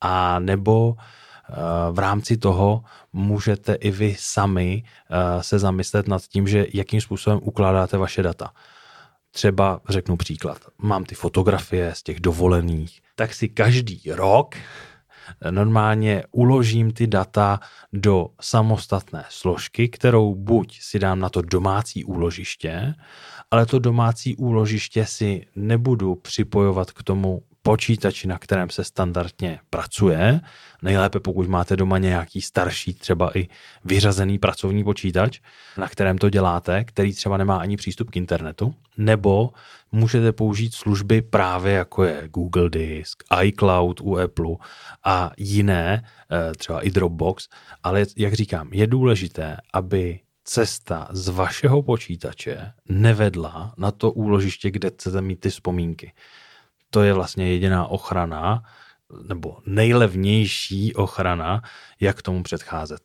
a 0.00 0.38
nebo 0.38 0.97
eh, 0.99 1.54
v 1.93 1.99
rámci 1.99 2.37
toho 2.37 2.85
můžete 3.12 3.75
i 3.75 3.90
vy 3.90 4.16
sami 4.19 4.83
se 5.40 5.59
zamyslet 5.59 6.09
nad 6.09 6.23
tím, 6.23 6.49
že 6.49 6.66
jakým 6.75 7.00
způsobem 7.00 7.40
ukládáte 7.43 7.97
vaše 7.97 8.23
data. 8.23 8.52
Třeba 9.31 9.81
řeknu 9.88 10.16
příklad, 10.16 10.59
mám 10.78 11.04
ty 11.04 11.14
fotografie 11.14 11.95
z 11.95 12.02
těch 12.02 12.21
dovolených, 12.21 13.00
tak 13.14 13.35
si 13.35 13.49
každý 13.49 14.02
rok 14.11 14.54
normálně 15.50 16.23
uložím 16.33 16.93
ty 16.93 17.07
data 17.07 17.61
do 17.93 18.28
samostatné 18.40 19.25
složky, 19.28 19.88
kterou 19.88 20.35
buď 20.35 20.78
si 20.81 20.99
dám 20.99 21.21
na 21.21 21.28
to 21.28 21.43
domácí 21.43 22.04
úložiště, 22.04 22.95
ale 23.50 23.66
to 23.66 23.78
domácí 23.78 24.37
úložiště 24.37 25.07
si 25.07 25.47
nebudu 25.57 26.14
připojovat 26.14 26.90
k 26.90 27.02
tomu 27.02 27.43
počítači, 27.66 28.28
na 28.28 28.38
kterém 28.38 28.71
se 28.71 28.85
standardně 28.85 29.59
pracuje. 29.71 30.40
Nejlépe, 30.83 31.21
pokud 31.21 31.49
máte 31.49 31.76
doma 31.76 31.99
nějaký 31.99 32.42
starší, 32.42 32.94
třeba 32.94 33.38
i 33.38 33.49
vyřazený 33.85 34.38
pracovní 34.38 34.85
počítač, 34.85 35.40
na 35.76 35.88
kterém 35.88 36.18
to 36.18 36.30
děláte, 36.30 36.85
který 36.85 37.14
třeba 37.14 37.37
nemá 37.37 37.56
ani 37.56 37.76
přístup 37.76 38.11
k 38.11 38.16
internetu, 38.16 38.75
nebo 38.97 39.50
můžete 39.92 40.33
použít 40.33 40.75
služby 40.75 41.23
právě 41.23 41.73
jako 41.73 42.04
je 42.04 42.28
Google 42.28 42.71
Disk, 42.71 43.23
iCloud 43.42 44.00
u 44.00 44.18
Apple 44.18 44.56
a 45.04 45.30
jiné, 45.38 46.04
eh, 46.04 46.52
třeba 46.54 46.80
i 46.80 46.90
Dropbox, 46.90 47.49
ale 47.83 48.06
jak 48.16 48.35
říkám, 48.35 48.68
je 48.73 48.87
důležité, 48.87 49.56
aby 49.73 50.21
cesta 50.44 51.09
z 51.12 51.28
vašeho 51.28 51.83
počítače 51.83 52.73
nevedla 52.88 53.75
na 53.78 53.90
to 53.90 54.12
úložiště, 54.12 54.71
kde 54.71 54.90
chcete 54.90 55.21
mít 55.21 55.40
ty 55.40 55.50
vzpomínky 55.50 56.12
to 56.95 57.03
je 57.03 57.13
vlastně 57.13 57.49
jediná 57.49 57.87
ochrana, 57.87 58.63
nebo 59.29 59.57
nejlevnější 59.67 60.95
ochrana, 60.95 61.63
jak 62.01 62.23
tomu 62.23 62.43
předcházet. 62.43 63.01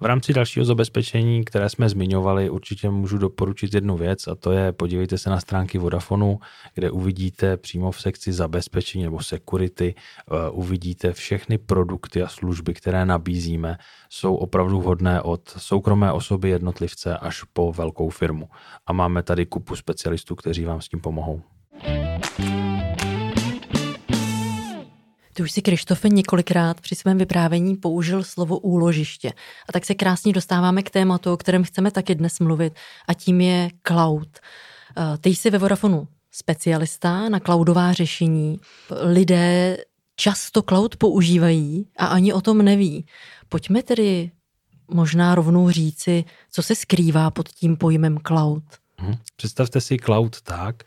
V 0.00 0.04
rámci 0.04 0.32
dalšího 0.32 0.64
zabezpečení, 0.64 1.44
které 1.44 1.68
jsme 1.68 1.88
zmiňovali, 1.88 2.50
určitě 2.50 2.90
můžu 2.90 3.18
doporučit 3.18 3.74
jednu 3.74 3.96
věc 3.96 4.26
a 4.26 4.34
to 4.34 4.52
je 4.52 4.72
podívejte 4.72 5.18
se 5.18 5.30
na 5.30 5.40
stránky 5.40 5.78
Vodafonu, 5.78 6.38
kde 6.74 6.90
uvidíte 6.90 7.56
přímo 7.56 7.90
v 7.90 8.00
sekci 8.00 8.32
zabezpečení 8.32 9.04
nebo 9.04 9.22
security, 9.22 9.94
eh, 9.96 10.50
uvidíte 10.50 11.12
všechny 11.12 11.58
produkty 11.58 12.22
a 12.22 12.28
služby, 12.28 12.74
které 12.74 13.06
nabízíme, 13.06 13.78
jsou 14.10 14.34
opravdu 14.34 14.80
vhodné 14.80 15.22
od 15.22 15.48
soukromé 15.48 16.12
osoby 16.12 16.48
jednotlivce 16.48 17.16
až 17.16 17.42
po 17.52 17.72
velkou 17.72 18.10
firmu. 18.10 18.48
A 18.86 18.92
máme 18.92 19.22
tady 19.22 19.46
kupu 19.46 19.76
specialistů, 19.76 20.34
kteří 20.34 20.64
vám 20.64 20.80
s 20.80 20.88
tím 20.88 21.00
pomohou. 21.00 21.42
Ty 25.32 25.42
už 25.42 25.52
si, 25.52 25.62
Krištofe, 25.62 26.08
několikrát 26.08 26.80
při 26.80 26.94
svém 26.94 27.18
vyprávění 27.18 27.76
použil 27.76 28.24
slovo 28.24 28.58
úložiště. 28.58 29.32
A 29.68 29.72
tak 29.72 29.84
se 29.84 29.94
krásně 29.94 30.32
dostáváme 30.32 30.82
k 30.82 30.90
tématu, 30.90 31.32
o 31.32 31.36
kterém 31.36 31.64
chceme 31.64 31.90
taky 31.90 32.14
dnes 32.14 32.40
mluvit, 32.40 32.72
a 33.08 33.14
tím 33.14 33.40
je 33.40 33.70
cloud. 33.86 34.28
Eh, 34.96 35.18
ty 35.18 35.30
jsi 35.30 35.50
ve 35.50 35.58
Vodafonu 35.58 36.08
specialista 36.30 37.28
na 37.28 37.40
cloudová 37.40 37.92
řešení. 37.92 38.60
Lidé 38.90 39.76
často 40.16 40.62
cloud 40.62 40.96
používají 40.96 41.86
a 41.98 42.06
ani 42.06 42.32
o 42.32 42.40
tom 42.40 42.62
neví. 42.62 43.06
Pojďme 43.48 43.82
tedy 43.82 44.30
možná 44.88 45.34
rovnou 45.34 45.70
říci, 45.70 46.24
co 46.50 46.62
se 46.62 46.74
skrývá 46.74 47.30
pod 47.30 47.48
tím 47.48 47.76
pojmem 47.76 48.18
cloud. 48.26 48.62
Mhm. 49.00 49.16
Představte 49.36 49.80
si 49.80 49.96
cloud 49.96 50.40
tak, 50.40 50.84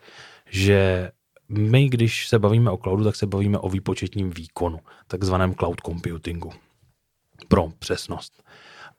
že 0.49 1.11
my, 1.49 1.89
když 1.89 2.27
se 2.27 2.39
bavíme 2.39 2.71
o 2.71 2.77
cloudu, 2.77 3.03
tak 3.03 3.15
se 3.15 3.27
bavíme 3.27 3.57
o 3.57 3.69
výpočetním 3.69 4.31
výkonu, 4.31 4.79
takzvaném 5.07 5.55
cloud 5.55 5.81
computingu. 5.81 6.51
Pro 7.47 7.69
přesnost. 7.79 8.43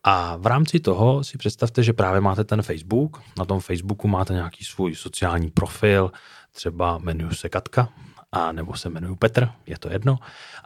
A 0.05 0.37
v 0.37 0.47
rámci 0.47 0.81
toho 0.81 1.25
si 1.25 1.39
představte, 1.39 1.83
že 1.83 1.93
právě 1.93 2.21
máte 2.21 2.45
ten 2.45 2.63
Facebook, 2.63 3.23
na 3.39 3.45
tom 3.45 3.61
Facebooku 3.61 4.09
máte 4.09 4.33
nějaký 4.33 4.65
svůj 4.65 4.95
sociální 4.95 5.51
profil, 5.51 6.13
třeba 6.53 6.99
jmenuji 6.99 7.35
se 7.35 7.49
Katka, 7.49 7.89
a 8.33 8.53
nebo 8.53 8.75
se 8.75 8.89
jmenuji 8.89 9.17
Petr, 9.17 9.49
je 9.67 9.79
to 9.79 9.91
jedno. 9.91 10.19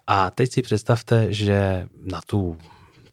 A 0.07 0.31
teď 0.31 0.53
si 0.53 0.63
představte, 0.63 1.33
že 1.33 1.89
na 2.05 2.21
tu 2.27 2.59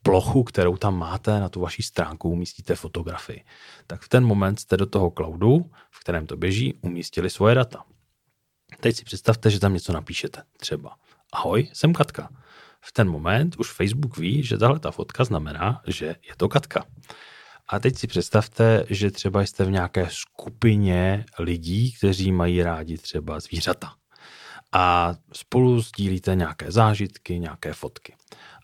plochu, 0.03 0.43
kterou 0.43 0.77
tam 0.77 0.97
máte, 0.97 1.39
na 1.39 1.49
tu 1.49 1.59
vaši 1.59 1.83
stránku 1.83 2.29
umístíte 2.29 2.75
fotografii. 2.75 3.43
Tak 3.87 4.01
v 4.01 4.09
ten 4.09 4.25
moment 4.25 4.59
jste 4.59 4.77
do 4.77 4.85
toho 4.85 5.11
cloudu, 5.11 5.71
v 5.91 5.99
kterém 5.99 6.27
to 6.27 6.37
běží, 6.37 6.73
umístili 6.81 7.29
svoje 7.29 7.55
data. 7.55 7.83
Teď 8.79 8.95
si 8.95 9.05
představte, 9.05 9.49
že 9.49 9.59
tam 9.59 9.73
něco 9.73 9.93
napíšete. 9.93 10.43
Třeba 10.57 10.95
ahoj, 11.33 11.69
jsem 11.73 11.93
Katka. 11.93 12.29
V 12.81 12.91
ten 12.91 13.09
moment 13.09 13.55
už 13.59 13.71
Facebook 13.71 14.17
ví, 14.17 14.43
že 14.43 14.57
tahle 14.57 14.79
ta 14.79 14.91
fotka 14.91 15.23
znamená, 15.23 15.81
že 15.87 16.05
je 16.05 16.35
to 16.37 16.49
Katka. 16.49 16.85
A 17.67 17.79
teď 17.79 17.97
si 17.97 18.07
představte, 18.07 18.85
že 18.89 19.11
třeba 19.11 19.41
jste 19.41 19.65
v 19.65 19.71
nějaké 19.71 20.07
skupině 20.11 21.25
lidí, 21.39 21.93
kteří 21.93 22.31
mají 22.31 22.63
rádi 22.63 22.97
třeba 22.97 23.39
zvířata. 23.39 23.93
A 24.71 25.13
spolu 25.33 25.81
sdílíte 25.81 26.35
nějaké 26.35 26.71
zážitky, 26.71 27.39
nějaké 27.39 27.73
fotky. 27.73 28.15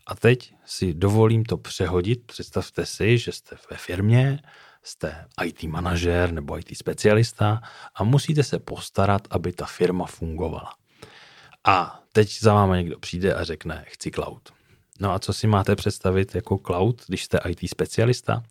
A 0.06 0.14
teď 0.14 0.54
si 0.64 0.94
dovolím 0.94 1.44
to 1.44 1.56
přehodit. 1.56 2.26
Představte 2.26 2.86
si, 2.86 3.18
že 3.18 3.32
jste 3.32 3.56
ve 3.70 3.76
firmě, 3.76 4.38
jste 4.84 5.26
IT 5.44 5.62
manažer 5.62 6.32
nebo 6.32 6.58
IT 6.58 6.76
specialista 6.76 7.62
a 7.94 8.04
musíte 8.04 8.42
se 8.42 8.58
postarat, 8.58 9.28
aby 9.30 9.52
ta 9.52 9.66
firma 9.66 10.06
fungovala. 10.06 10.74
A 11.64 12.00
teď 12.12 12.40
za 12.40 12.54
vámi 12.54 12.76
někdo 12.76 12.98
přijde 12.98 13.34
a 13.34 13.44
řekne, 13.44 13.84
chci 13.88 14.10
cloud. 14.10 14.52
No 15.00 15.12
a 15.12 15.18
co 15.18 15.32
si 15.32 15.46
máte 15.46 15.76
představit 15.76 16.34
jako 16.34 16.58
cloud, 16.58 17.02
když 17.06 17.24
jste 17.24 17.40
IT 17.48 17.70
specialista? 17.70 18.42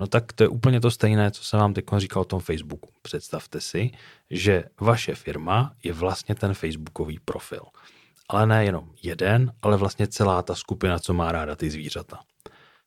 No 0.00 0.06
tak 0.06 0.32
to 0.32 0.42
je 0.42 0.48
úplně 0.48 0.80
to 0.80 0.90
stejné, 0.90 1.30
co 1.30 1.44
jsem 1.44 1.60
vám 1.60 1.74
teď 1.74 1.84
říkal 1.96 2.22
o 2.22 2.24
tom 2.24 2.40
Facebooku. 2.40 2.88
Představte 3.02 3.60
si, 3.60 3.90
že 4.30 4.64
vaše 4.80 5.14
firma 5.14 5.72
je 5.82 5.92
vlastně 5.92 6.34
ten 6.34 6.54
Facebookový 6.54 7.18
profil. 7.24 7.62
Ale 8.28 8.46
ne 8.46 8.64
jenom 8.64 8.90
jeden, 9.02 9.52
ale 9.62 9.76
vlastně 9.76 10.06
celá 10.06 10.42
ta 10.42 10.54
skupina, 10.54 10.98
co 10.98 11.14
má 11.14 11.32
ráda 11.32 11.56
ty 11.56 11.70
zvířata 11.70 12.20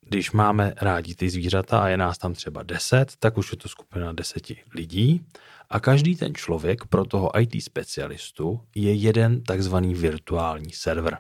když 0.10 0.32
máme 0.32 0.74
rádi 0.82 1.16
ty 1.16 1.30
zvířata 1.30 1.80
a 1.80 1.88
je 1.88 1.98
nás 1.98 2.18
tam 2.18 2.34
třeba 2.34 2.64
deset, 2.64 3.16
tak 3.20 3.38
už 3.38 3.52
je 3.52 3.58
to 3.58 3.70
skupina 3.70 4.14
deseti 4.14 4.58
lidí 4.76 5.22
a 5.70 5.80
každý 5.80 6.16
ten 6.16 6.36
člověk 6.36 6.86
pro 6.86 7.06
toho 7.06 7.40
IT 7.40 7.64
specialistu 7.64 8.62
je 8.76 8.94
jeden 8.94 9.44
takzvaný 9.44 9.94
virtuální 9.94 10.72
server. 10.72 11.18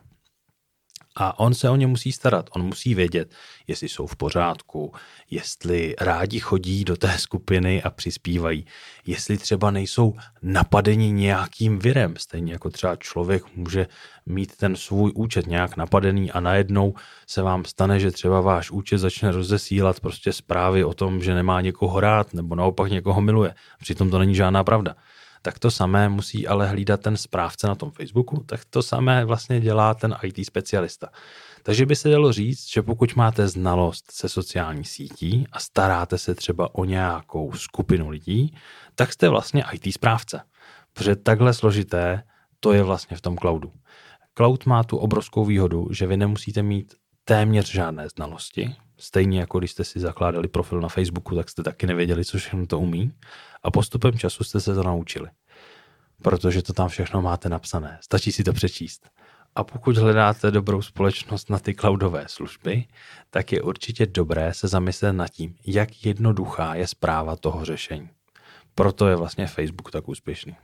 A 1.21 1.39
on 1.39 1.53
se 1.53 1.69
o 1.69 1.75
ně 1.75 1.88
musí 1.88 2.11
starat. 2.11 2.49
On 2.55 2.65
musí 2.65 2.95
vědět, 2.95 3.35
jestli 3.67 3.89
jsou 3.89 4.07
v 4.07 4.15
pořádku, 4.15 4.93
jestli 5.31 5.95
rádi 6.01 6.39
chodí 6.39 6.83
do 6.83 6.97
té 6.97 7.17
skupiny 7.17 7.83
a 7.83 7.89
přispívají, 7.89 8.65
jestli 9.05 9.38
třeba 9.38 9.71
nejsou 9.71 10.13
napadeni 10.41 11.11
nějakým 11.11 11.79
virem. 11.79 12.13
Stejně 12.17 12.53
jako 12.53 12.69
třeba 12.69 12.95
člověk 12.95 13.55
může 13.55 13.88
mít 14.25 14.55
ten 14.55 14.75
svůj 14.75 15.11
účet 15.15 15.47
nějak 15.47 15.77
napadený 15.77 16.31
a 16.31 16.39
najednou 16.39 16.93
se 17.27 17.41
vám 17.41 17.65
stane, 17.65 17.99
že 17.99 18.11
třeba 18.11 18.41
váš 18.41 18.71
účet 18.71 18.97
začne 18.97 19.31
rozesílat 19.31 19.99
prostě 19.99 20.33
zprávy 20.33 20.83
o 20.83 20.93
tom, 20.93 21.21
že 21.21 21.33
nemá 21.33 21.61
někoho 21.61 21.99
rád 21.99 22.33
nebo 22.33 22.55
naopak 22.55 22.91
někoho 22.91 23.21
miluje. 23.21 23.55
Přitom 23.79 24.09
to 24.09 24.19
není 24.19 24.35
žádná 24.35 24.63
pravda 24.63 24.95
tak 25.41 25.60
to 25.60 25.72
samé 25.72 26.10
musí 26.10 26.48
ale 26.48 26.67
hlídat 26.67 27.01
ten 27.01 27.17
správce 27.17 27.67
na 27.67 27.75
tom 27.75 27.91
Facebooku, 27.91 28.43
tak 28.46 28.65
to 28.69 28.84
samé 28.84 29.25
vlastně 29.25 29.62
dělá 29.62 29.93
ten 29.93 30.15
IT 30.24 30.46
specialista. 30.46 31.10
Takže 31.63 31.86
by 31.86 31.96
se 31.96 32.10
dalo 32.10 32.34
říct, 32.34 32.69
že 32.69 32.81
pokud 32.81 33.15
máte 33.15 33.48
znalost 33.48 34.12
se 34.12 34.29
sociální 34.29 34.86
sítí 34.86 35.48
a 35.51 35.60
staráte 35.60 36.17
se 36.17 36.36
třeba 36.36 36.75
o 36.75 36.86
nějakou 36.86 37.51
skupinu 37.51 38.10
lidí, 38.10 38.55
tak 38.96 39.13
jste 39.13 39.29
vlastně 39.29 39.65
IT 39.74 39.93
správce. 39.93 40.41
Protože 40.93 41.15
takhle 41.15 41.53
složité 41.53 42.24
to 42.60 42.74
je 42.74 42.84
vlastně 42.84 43.17
v 43.17 43.22
tom 43.22 43.38
cloudu. 43.38 43.72
Cloud 44.38 44.65
má 44.65 44.84
tu 44.84 44.98
obrovskou 44.98 45.46
výhodu, 45.46 45.88
že 45.91 46.08
vy 46.08 46.17
nemusíte 46.17 46.63
mít 46.63 46.96
téměř 47.29 47.71
žádné 47.71 48.09
znalosti, 48.09 48.75
stejně 48.98 49.39
jako 49.39 49.59
když 49.59 49.71
jste 49.71 49.83
si 49.83 50.00
zakládali 50.00 50.48
profil 50.48 50.81
na 50.81 50.89
Facebooku, 50.89 51.36
tak 51.36 51.50
jste 51.50 51.63
taky 51.63 51.88
nevěděli, 51.88 52.25
co 52.25 52.38
všechno 52.38 52.65
to 52.65 52.79
umí 52.79 53.12
a 53.63 53.71
postupem 53.71 54.17
času 54.17 54.43
jste 54.43 54.59
se 54.59 54.75
to 54.75 54.83
naučili. 54.83 55.29
Protože 56.21 56.62
to 56.62 56.74
tam 56.74 56.89
všechno 56.89 57.21
máte 57.21 57.50
napsané. 57.50 58.00
Stačí 58.01 58.31
si 58.31 58.43
to 58.43 58.53
přečíst. 58.53 59.09
A 59.55 59.63
pokud 59.63 59.98
hledáte 59.98 60.51
dobrou 60.51 60.81
společnost 60.81 61.50
na 61.50 61.59
ty 61.59 61.75
cloudové 61.75 62.25
služby, 62.27 62.86
tak 63.29 63.51
je 63.51 63.62
určitě 63.62 64.05
dobré 64.05 64.53
se 64.53 64.67
zamyslet 64.67 65.13
nad 65.13 65.27
tím, 65.27 65.55
jak 65.65 66.05
jednoduchá 66.05 66.75
je 66.75 66.88
zpráva 66.88 67.36
toho 67.36 67.65
řešení. 67.65 68.09
Proto 68.75 69.07
je 69.07 69.15
vlastně 69.15 69.48
Facebook 69.48 69.91
tak 69.91 70.07
úspěšný. 70.07 70.55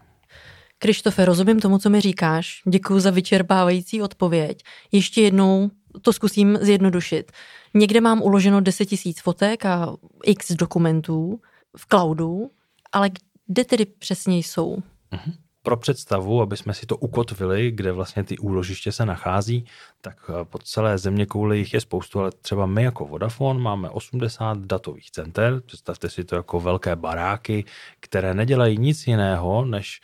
Krištofe, 0.77 1.25
rozumím 1.25 1.59
tomu, 1.59 1.77
co 1.77 1.89
mi 1.89 2.01
říkáš. 2.01 2.61
Děkuji 2.69 2.99
za 2.99 3.11
vyčerpávající 3.11 4.01
odpověď. 4.01 4.63
Ještě 4.91 5.21
jednou 5.21 5.71
to 6.01 6.13
zkusím 6.13 6.57
zjednodušit. 6.61 7.31
Někde 7.73 8.01
mám 8.01 8.21
uloženo 8.21 8.61
10 8.61 8.87
000 9.05 9.13
fotek 9.23 9.65
a 9.65 9.95
x 10.23 10.51
dokumentů 10.51 11.39
v 11.77 11.87
cloudu 11.87 12.51
ale 12.95 13.09
kde 13.47 13.65
tedy 13.65 13.85
přesně 13.85 14.37
jsou? 14.37 14.77
Mhm. 15.11 15.33
Pro 15.61 15.77
představu, 15.77 16.41
aby 16.41 16.57
jsme 16.57 16.73
si 16.73 16.85
to 16.85 16.97
ukotvili, 16.97 17.71
kde 17.71 17.91
vlastně 17.91 18.23
ty 18.23 18.37
úložiště 18.37 18.91
se 18.91 19.05
nachází, 19.05 19.65
tak 20.01 20.29
eh, 20.29 20.45
po 20.45 20.59
celé 20.59 20.97
země 20.97 21.25
kouli 21.25 21.57
jich 21.57 21.73
je 21.73 21.81
spoustu, 21.81 22.19
ale 22.19 22.31
třeba 22.31 22.65
my 22.65 22.83
jako 22.83 23.05
Vodafone 23.05 23.59
máme 23.59 23.89
80 23.89 24.57
datových 24.57 25.11
center, 25.11 25.61
představte 25.65 26.09
si 26.09 26.23
to 26.23 26.35
jako 26.35 26.59
velké 26.59 26.95
baráky, 26.95 27.65
které 27.99 28.33
nedělají 28.33 28.77
nic 28.77 29.07
jiného, 29.07 29.65
než 29.65 30.01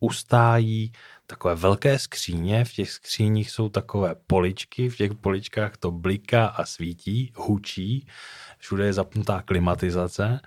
ustájí 0.00 0.92
takové 1.30 1.54
velké 1.54 1.98
skříně, 1.98 2.64
v 2.64 2.72
těch 2.72 2.90
skříních 2.90 3.50
jsou 3.50 3.68
takové 3.68 4.14
poličky, 4.26 4.88
v 4.88 4.96
těch 4.96 5.14
poličkách 5.14 5.76
to 5.76 5.90
bliká 5.90 6.46
a 6.46 6.64
svítí, 6.64 7.32
hučí, 7.36 8.06
všude 8.58 8.86
je 8.86 8.92
zapnutá 8.92 9.42
klimatizace 9.42 10.40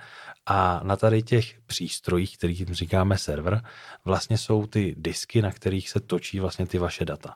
a 0.46 0.82
na 0.84 0.96
tady 0.96 1.24
těch 1.24 1.62
přístrojích, 1.66 2.38
kterých 2.38 2.66
říkáme 2.68 3.18
server, 3.18 3.62
vlastně 4.06 4.38
jsou 4.38 4.68
ty 4.68 4.96
disky, 4.98 5.42
na 5.42 5.52
kterých 5.52 5.90
se 5.90 6.00
točí 6.00 6.40
vlastně 6.40 6.66
ty 6.66 6.78
vaše 6.78 7.06
data. 7.06 7.36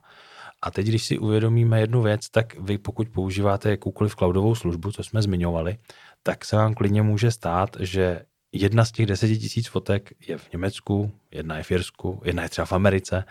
A 0.61 0.71
teď, 0.71 0.87
když 0.87 1.03
si 1.03 1.17
uvědomíme 1.17 1.79
jednu 1.79 2.01
věc, 2.01 2.29
tak 2.29 2.59
vy 2.59 2.77
pokud 2.77 3.09
používáte 3.09 3.69
jakoukoliv 3.69 4.15
cloudovou 4.15 4.55
službu, 4.55 4.91
co 4.91 5.03
jsme 5.03 5.21
zmiňovali, 5.21 5.77
tak 6.23 6.45
se 6.45 6.55
vám 6.55 6.73
klidně 6.73 7.01
může 7.01 7.31
stát, 7.31 7.77
že 7.79 8.25
jedna 8.55 8.85
z 8.85 8.91
těch 8.91 9.05
deseti 9.05 9.37
tisíc 9.37 9.67
fotek 9.67 10.13
je 10.27 10.37
v 10.37 10.51
Německu, 10.53 11.11
jedna 11.31 11.57
je 11.57 11.63
v 11.63 11.71
Jirsku, 11.71 12.21
jedna 12.25 12.43
je 12.43 12.49
třeba 12.49 12.65
v 12.65 12.73
Americe 12.73 13.23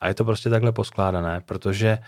a 0.00 0.08
je 0.08 0.14
to 0.14 0.24
prostě 0.24 0.50
takhle 0.50 0.72
poskládané, 0.72 1.40
protože 1.40 1.98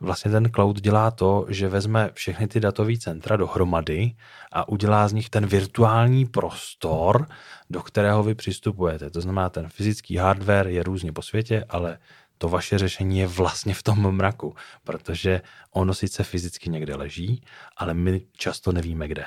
vlastně 0.00 0.30
ten 0.30 0.50
cloud 0.54 0.80
dělá 0.80 1.10
to, 1.10 1.46
že 1.48 1.68
vezme 1.68 2.10
všechny 2.12 2.48
ty 2.48 2.60
datové 2.60 2.96
centra 2.98 3.36
dohromady 3.36 4.12
a 4.52 4.68
udělá 4.68 5.08
z 5.08 5.12
nich 5.12 5.30
ten 5.30 5.46
virtuální 5.46 6.26
prostor, 6.26 7.26
do 7.70 7.82
kterého 7.82 8.22
vy 8.22 8.34
přistupujete. 8.34 9.10
To 9.10 9.20
znamená, 9.20 9.48
ten 9.48 9.68
fyzický 9.68 10.16
hardware 10.16 10.66
je 10.68 10.82
různě 10.82 11.12
po 11.12 11.22
světě, 11.22 11.64
ale 11.68 11.98
to 12.38 12.48
vaše 12.48 12.78
řešení 12.78 13.18
je 13.18 13.26
vlastně 13.26 13.74
v 13.74 13.82
tom 13.82 14.14
mraku, 14.16 14.54
protože 14.84 15.42
ono 15.70 15.94
sice 15.94 16.24
fyzicky 16.24 16.70
někde 16.70 16.96
leží, 16.96 17.44
ale 17.76 17.94
my 17.94 18.20
často 18.32 18.72
nevíme 18.72 19.08
kde. 19.08 19.24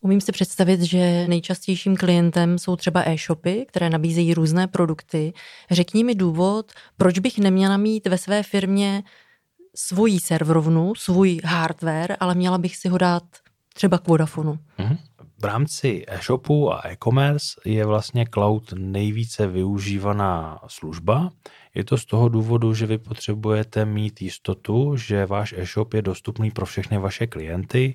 Umím 0.00 0.20
si 0.20 0.32
představit, 0.32 0.80
že 0.80 1.26
nejčastějším 1.28 1.96
klientem 1.96 2.58
jsou 2.58 2.76
třeba 2.76 3.02
e-shopy, 3.06 3.66
které 3.68 3.90
nabízejí 3.90 4.34
různé 4.34 4.66
produkty. 4.66 5.32
Řekni 5.70 6.04
mi 6.04 6.14
důvod, 6.14 6.72
proč 6.96 7.18
bych 7.18 7.38
neměla 7.38 7.76
mít 7.76 8.06
ve 8.06 8.18
své 8.18 8.42
firmě 8.42 9.02
svoji 9.74 10.20
serverovnu, 10.20 10.94
svůj 10.94 11.40
hardware, 11.44 12.16
ale 12.20 12.34
měla 12.34 12.58
bych 12.58 12.76
si 12.76 12.88
ho 12.88 12.98
dát 12.98 13.22
třeba 13.74 13.98
k 13.98 14.08
Vodafonu. 14.08 14.58
Mm-hmm. 14.78 14.98
V 15.40 15.44
rámci 15.44 16.04
e-shopu 16.08 16.72
a 16.72 16.82
e-commerce 16.88 17.60
je 17.64 17.86
vlastně 17.86 18.26
cloud 18.34 18.72
nejvíce 18.76 19.46
využívaná 19.46 20.60
služba. 20.66 21.30
Je 21.74 21.84
to 21.84 21.98
z 21.98 22.04
toho 22.04 22.28
důvodu, 22.28 22.74
že 22.74 22.86
vy 22.86 22.98
potřebujete 22.98 23.84
mít 23.84 24.22
jistotu, 24.22 24.96
že 24.96 25.26
váš 25.26 25.54
e-shop 25.56 25.94
je 25.94 26.02
dostupný 26.02 26.50
pro 26.50 26.66
všechny 26.66 26.98
vaše 26.98 27.26
klienty 27.26 27.94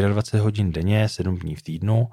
24 0.00 0.42
hodin 0.42 0.72
denně, 0.72 1.08
7 1.08 1.36
dní 1.36 1.54
v 1.54 1.62
týdnu 1.62 2.08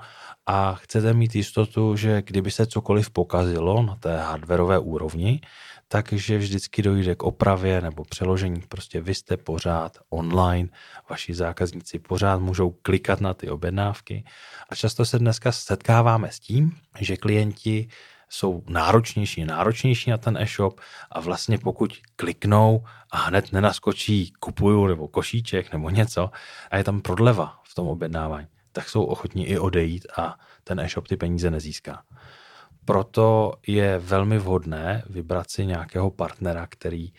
a 0.45 0.73
chcete 0.73 1.13
mít 1.13 1.35
jistotu, 1.35 1.95
že 1.95 2.21
kdyby 2.21 2.51
se 2.51 2.65
cokoliv 2.65 3.09
pokazilo 3.09 3.83
na 3.83 3.95
té 3.95 4.17
hardwareové 4.17 4.79
úrovni, 4.79 5.41
takže 5.87 6.37
vždycky 6.37 6.81
dojde 6.81 7.15
k 7.15 7.23
opravě 7.23 7.81
nebo 7.81 8.03
přeložení. 8.03 8.63
Prostě 8.67 9.01
vy 9.01 9.15
jste 9.15 9.37
pořád 9.37 9.97
online, 10.09 10.69
vaši 11.09 11.33
zákazníci 11.33 11.99
pořád 11.99 12.39
můžou 12.39 12.69
klikat 12.81 13.21
na 13.21 13.33
ty 13.33 13.49
objednávky 13.49 14.23
a 14.69 14.75
často 14.75 15.05
se 15.05 15.19
dneska 15.19 15.51
setkáváme 15.51 16.31
s 16.31 16.39
tím, 16.39 16.71
že 16.99 17.17
klienti 17.17 17.87
jsou 18.31 18.63
náročnější, 18.67 19.45
náročnější 19.45 20.09
na 20.09 20.17
ten 20.17 20.37
e-shop 20.37 20.79
a 21.11 21.19
vlastně 21.19 21.57
pokud 21.57 21.93
kliknou 22.15 22.83
a 23.11 23.17
hned 23.17 23.51
nenaskočí 23.51 24.33
kupuju 24.39 24.87
nebo 24.87 25.07
košíček 25.07 25.73
nebo 25.73 25.89
něco 25.89 26.31
a 26.71 26.77
je 26.77 26.83
tam 26.83 27.01
prodleva 27.01 27.59
v 27.63 27.75
tom 27.75 27.87
objednávání, 27.87 28.47
tak 28.71 28.89
jsou 28.89 29.03
ochotní 29.03 29.47
i 29.47 29.59
odejít 29.59 30.07
a 30.17 30.39
ten 30.63 30.79
e-shop 30.79 31.07
ty 31.07 31.17
peníze 31.17 31.51
nezíská. 31.51 32.03
Proto 32.85 33.53
je 33.67 33.99
velmi 33.99 34.37
vhodné 34.37 35.03
vybrat 35.09 35.51
si 35.51 35.65
nějakého 35.65 36.11
partnera, 36.11 36.67
který 36.67 37.13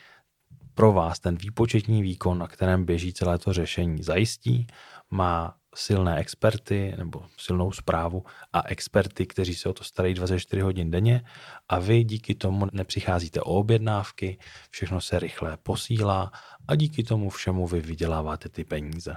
pro 0.75 0.93
vás 0.93 1.21
ten 1.21 1.37
výpočetní 1.37 2.03
výkon, 2.03 2.39
na 2.39 2.47
kterém 2.47 2.85
běží 2.85 3.13
celé 3.13 3.39
to 3.39 3.53
řešení, 3.53 4.03
zajistí, 4.03 4.67
má 5.11 5.55
silné 5.75 6.19
experty 6.19 6.95
nebo 6.99 7.23
silnou 7.37 7.73
zprávu 7.73 8.25
a 8.53 8.69
experty, 8.69 9.27
kteří 9.27 9.55
se 9.55 9.69
o 9.69 9.73
to 9.73 9.85
starají 9.85 10.15
24 10.15 10.63
hodin 10.63 10.91
denně 10.91 11.23
a 11.69 11.79
vy 11.79 12.05
díky 12.05 12.35
tomu 12.35 12.67
nepřicházíte 12.73 13.41
o 13.41 13.45
objednávky, 13.45 14.39
všechno 14.71 15.01
se 15.01 15.19
rychle 15.19 15.57
posílá 15.63 16.33
a 16.69 16.75
díky 16.75 17.03
tomu 17.03 17.31
všemu 17.31 17.67
vy 17.67 17.81
vyděláváte 17.81 18.49
ty 18.49 18.65
peníze. 18.65 19.17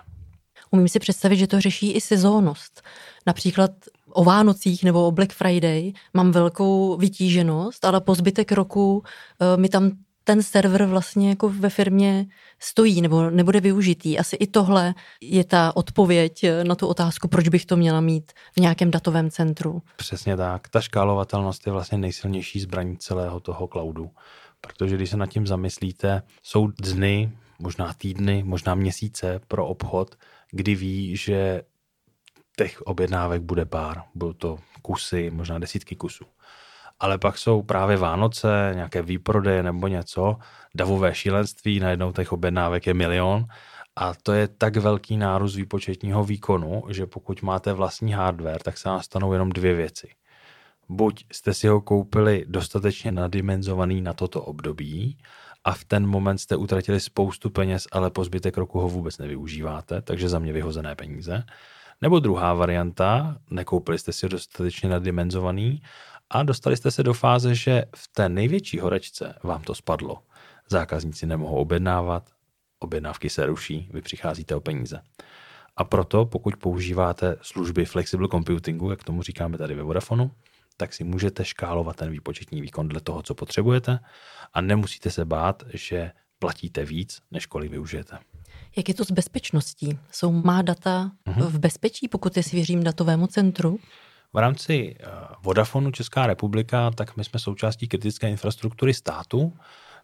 Umím 0.71 0.87
si 0.87 0.99
představit, 0.99 1.37
že 1.37 1.47
to 1.47 1.61
řeší 1.61 1.91
i 1.91 2.01
sezónnost. 2.01 2.81
Například 3.25 3.71
o 4.09 4.23
Vánocích 4.23 4.83
nebo 4.83 5.07
o 5.07 5.11
Black 5.11 5.33
Friday 5.33 5.93
mám 6.13 6.31
velkou 6.31 6.97
vytíženost, 6.97 7.85
ale 7.85 8.01
po 8.01 8.15
zbytek 8.15 8.51
roku 8.51 8.97
uh, 8.97 9.61
mi 9.61 9.69
tam 9.69 9.91
ten 10.27 10.43
server 10.43 10.85
vlastně 10.85 11.29
jako 11.29 11.49
ve 11.49 11.69
firmě 11.69 12.25
stojí 12.59 13.01
nebo 13.01 13.29
nebude 13.29 13.59
využitý. 13.59 14.19
Asi 14.19 14.35
i 14.35 14.47
tohle 14.47 14.93
je 15.21 15.43
ta 15.43 15.75
odpověď 15.75 16.45
na 16.63 16.75
tu 16.75 16.87
otázku, 16.87 17.27
proč 17.27 17.47
bych 17.47 17.65
to 17.65 17.77
měla 17.77 18.01
mít 18.01 18.31
v 18.53 18.59
nějakém 18.59 18.91
datovém 18.91 19.31
centru. 19.31 19.81
Přesně 19.95 20.37
tak. 20.37 20.69
Ta 20.69 20.81
škálovatelnost 20.81 21.67
je 21.67 21.73
vlastně 21.73 21.97
nejsilnější 21.97 22.59
zbraní 22.59 22.97
celého 22.97 23.39
toho 23.39 23.67
cloudu. 23.67 24.11
Protože 24.61 24.95
když 24.95 25.09
se 25.09 25.17
nad 25.17 25.29
tím 25.29 25.47
zamyslíte, 25.47 26.21
jsou 26.43 26.67
dny, 26.67 27.31
možná 27.59 27.93
týdny, 27.93 28.43
možná 28.43 28.75
měsíce 28.75 29.39
pro 29.47 29.67
obchod, 29.67 30.15
kdy 30.51 30.75
ví, 30.75 31.17
že 31.17 31.61
těch 32.57 32.81
objednávek 32.81 33.41
bude 33.41 33.65
pár. 33.65 34.01
Budou 34.15 34.33
to 34.33 34.57
kusy, 34.81 35.29
možná 35.29 35.59
desítky 35.59 35.95
kusů. 35.95 36.25
Ale 36.99 37.17
pak 37.17 37.37
jsou 37.37 37.61
právě 37.61 37.97
Vánoce, 37.97 38.71
nějaké 38.75 39.01
výprodeje 39.01 39.63
nebo 39.63 39.87
něco, 39.87 40.35
davové 40.75 41.15
šílenství, 41.15 41.79
najednou 41.79 42.11
těch 42.11 42.31
objednávek 42.31 42.87
je 42.87 42.93
milion 42.93 43.45
a 43.95 44.13
to 44.23 44.33
je 44.33 44.47
tak 44.47 44.77
velký 44.77 45.17
nárůst 45.17 45.55
výpočetního 45.55 46.23
výkonu, 46.23 46.83
že 46.89 47.05
pokud 47.05 47.41
máte 47.41 47.73
vlastní 47.73 48.11
hardware, 48.11 48.61
tak 48.61 48.77
se 48.77 48.89
nastanou 48.89 49.33
jenom 49.33 49.49
dvě 49.49 49.73
věci. 49.73 50.09
Buď 50.89 51.25
jste 51.31 51.53
si 51.53 51.67
ho 51.67 51.81
koupili 51.81 52.45
dostatečně 52.47 53.11
nadimenzovaný 53.11 54.01
na 54.01 54.13
toto 54.13 54.41
období, 54.41 55.17
a 55.65 55.73
v 55.73 55.83
ten 55.83 56.07
moment 56.07 56.37
jste 56.37 56.55
utratili 56.55 56.99
spoustu 56.99 57.49
peněz, 57.49 57.87
ale 57.91 58.09
po 58.09 58.23
zbytek 58.23 58.57
roku 58.57 58.79
ho 58.79 58.89
vůbec 58.89 59.17
nevyužíváte, 59.17 60.01
takže 60.01 60.29
za 60.29 60.39
mě 60.39 60.53
vyhozené 60.53 60.95
peníze. 60.95 61.43
Nebo 62.01 62.19
druhá 62.19 62.53
varianta, 62.53 63.37
nekoupili 63.49 63.99
jste 63.99 64.13
si 64.13 64.29
dostatečně 64.29 64.89
nadimenzovaný 64.89 65.81
a 66.29 66.43
dostali 66.43 66.77
jste 66.77 66.91
se 66.91 67.03
do 67.03 67.13
fáze, 67.13 67.55
že 67.55 67.85
v 67.95 68.07
té 68.07 68.29
největší 68.29 68.79
horečce 68.79 69.35
vám 69.43 69.61
to 69.61 69.75
spadlo. 69.75 70.23
Zákazníci 70.69 71.25
nemohou 71.25 71.57
objednávat, 71.57 72.29
objednávky 72.79 73.29
se 73.29 73.45
ruší, 73.45 73.89
vy 73.93 74.01
přicházíte 74.01 74.55
o 74.55 74.59
peníze. 74.59 75.01
A 75.77 75.83
proto, 75.83 76.25
pokud 76.25 76.55
používáte 76.55 77.37
služby 77.41 77.85
flexible 77.85 78.27
computingu, 78.31 78.89
jak 78.89 79.03
tomu 79.03 79.23
říkáme 79.23 79.57
tady 79.57 79.75
ve 79.75 79.83
Vodafonu, 79.83 80.31
tak 80.77 80.93
si 80.93 81.03
můžete 81.03 81.45
škálovat 81.45 81.95
ten 81.95 82.09
výpočetní 82.09 82.61
výkon 82.61 82.87
dle 82.87 83.01
toho, 83.01 83.21
co 83.21 83.35
potřebujete 83.35 83.99
a 84.53 84.61
nemusíte 84.61 85.11
se 85.11 85.25
bát, 85.25 85.63
že 85.73 86.11
platíte 86.39 86.85
víc, 86.85 87.21
než 87.31 87.45
kolik 87.45 87.71
využijete. 87.71 88.17
Jak 88.77 88.89
je 88.89 88.93
to 88.93 89.05
s 89.05 89.11
bezpečností? 89.11 89.99
Jsou 90.11 90.31
má 90.31 90.61
data 90.61 91.11
uh-huh. 91.27 91.47
v 91.47 91.59
bezpečí, 91.59 92.07
pokud 92.07 92.37
je 92.37 92.43
svěřím 92.43 92.83
datovému 92.83 93.27
centru? 93.27 93.79
V 94.35 94.37
rámci 94.37 94.95
eh, 94.99 95.05
Vodafonu 95.43 95.91
Česká 95.91 96.27
republika, 96.27 96.91
tak 96.91 97.17
my 97.17 97.23
jsme 97.23 97.39
součástí 97.39 97.87
kritické 97.87 98.29
infrastruktury 98.29 98.93
státu, 98.93 99.53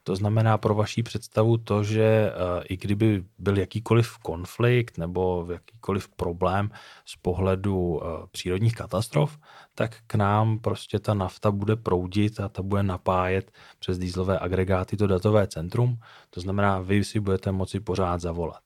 to 0.04 0.16
znamená 0.16 0.58
pro 0.58 0.76
vaší 0.76 1.04
představu 1.04 1.58
to, 1.58 1.84
že 1.84 2.04
eh, 2.04 2.64
i 2.70 2.78
kdyby 2.78 3.24
byl 3.38 3.58
jakýkoliv 3.58 4.18
konflikt 4.18 4.98
nebo 4.98 5.48
jakýkoliv 5.52 6.10
problém 6.10 6.70
z 7.06 7.16
pohledu 7.16 8.02
eh, 8.04 8.28
přírodních 8.32 8.76
katastrof, 8.76 9.38
tak 9.76 9.98
k 10.08 10.16
nám 10.16 10.60
prostě 10.60 11.00
ta 11.00 11.14
nafta 11.14 11.52
bude 11.52 11.76
proudit 11.76 12.40
a 12.40 12.50
ta 12.50 12.62
bude 12.62 12.84
napájet 12.84 13.52
přes 13.80 13.98
dýzlové 13.98 14.40
agregáty 14.40 14.98
to 14.98 15.08
datové 15.08 15.48
centrum. 15.48 16.00
To 16.30 16.42
znamená, 16.42 16.80
vy 16.80 17.04
si 17.04 17.20
budete 17.20 17.52
moci 17.52 17.80
pořád 17.80 18.22
zavolat. 18.22 18.64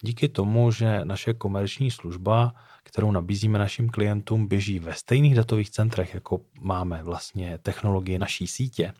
Díky 0.00 0.28
tomu, 0.28 0.70
že 0.70 1.00
naše 1.04 1.34
komerční 1.34 1.90
služba, 1.90 2.52
kterou 2.96 3.10
nabízíme 3.10 3.58
našim 3.58 3.88
klientům, 3.88 4.46
běží 4.46 4.78
ve 4.78 4.94
stejných 4.94 5.34
datových 5.34 5.70
centrech, 5.70 6.14
jako 6.14 6.40
máme 6.60 7.02
vlastně 7.02 7.58
technologie 7.58 8.18
naší 8.18 8.46
sítě, 8.46 8.92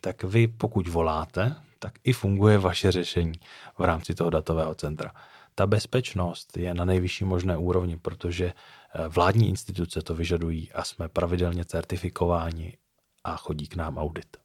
tak 0.00 0.24
vy 0.24 0.48
pokud 0.48 0.88
voláte, 0.88 1.54
tak 1.78 1.92
i 2.04 2.12
funguje 2.12 2.58
vaše 2.58 2.92
řešení 2.92 3.32
v 3.78 3.80
rámci 3.80 4.14
toho 4.14 4.30
datového 4.30 4.74
centra. 4.74 5.12
Ta 5.54 5.66
bezpečnost 5.66 6.56
je 6.56 6.74
na 6.74 6.84
nejvyšší 6.84 7.24
možné 7.24 7.56
úrovni, 7.56 7.96
protože 7.96 8.46
eh, 8.46 9.08
vládní 9.08 9.48
instituce 9.48 10.02
to 10.02 10.14
vyžadují 10.14 10.72
a 10.72 10.84
jsme 10.84 11.08
pravidelně 11.08 11.64
certifikováni 11.64 12.76
a 13.24 13.36
chodí 13.36 13.68
k 13.68 13.76
nám 13.76 13.98
audit. 13.98 14.36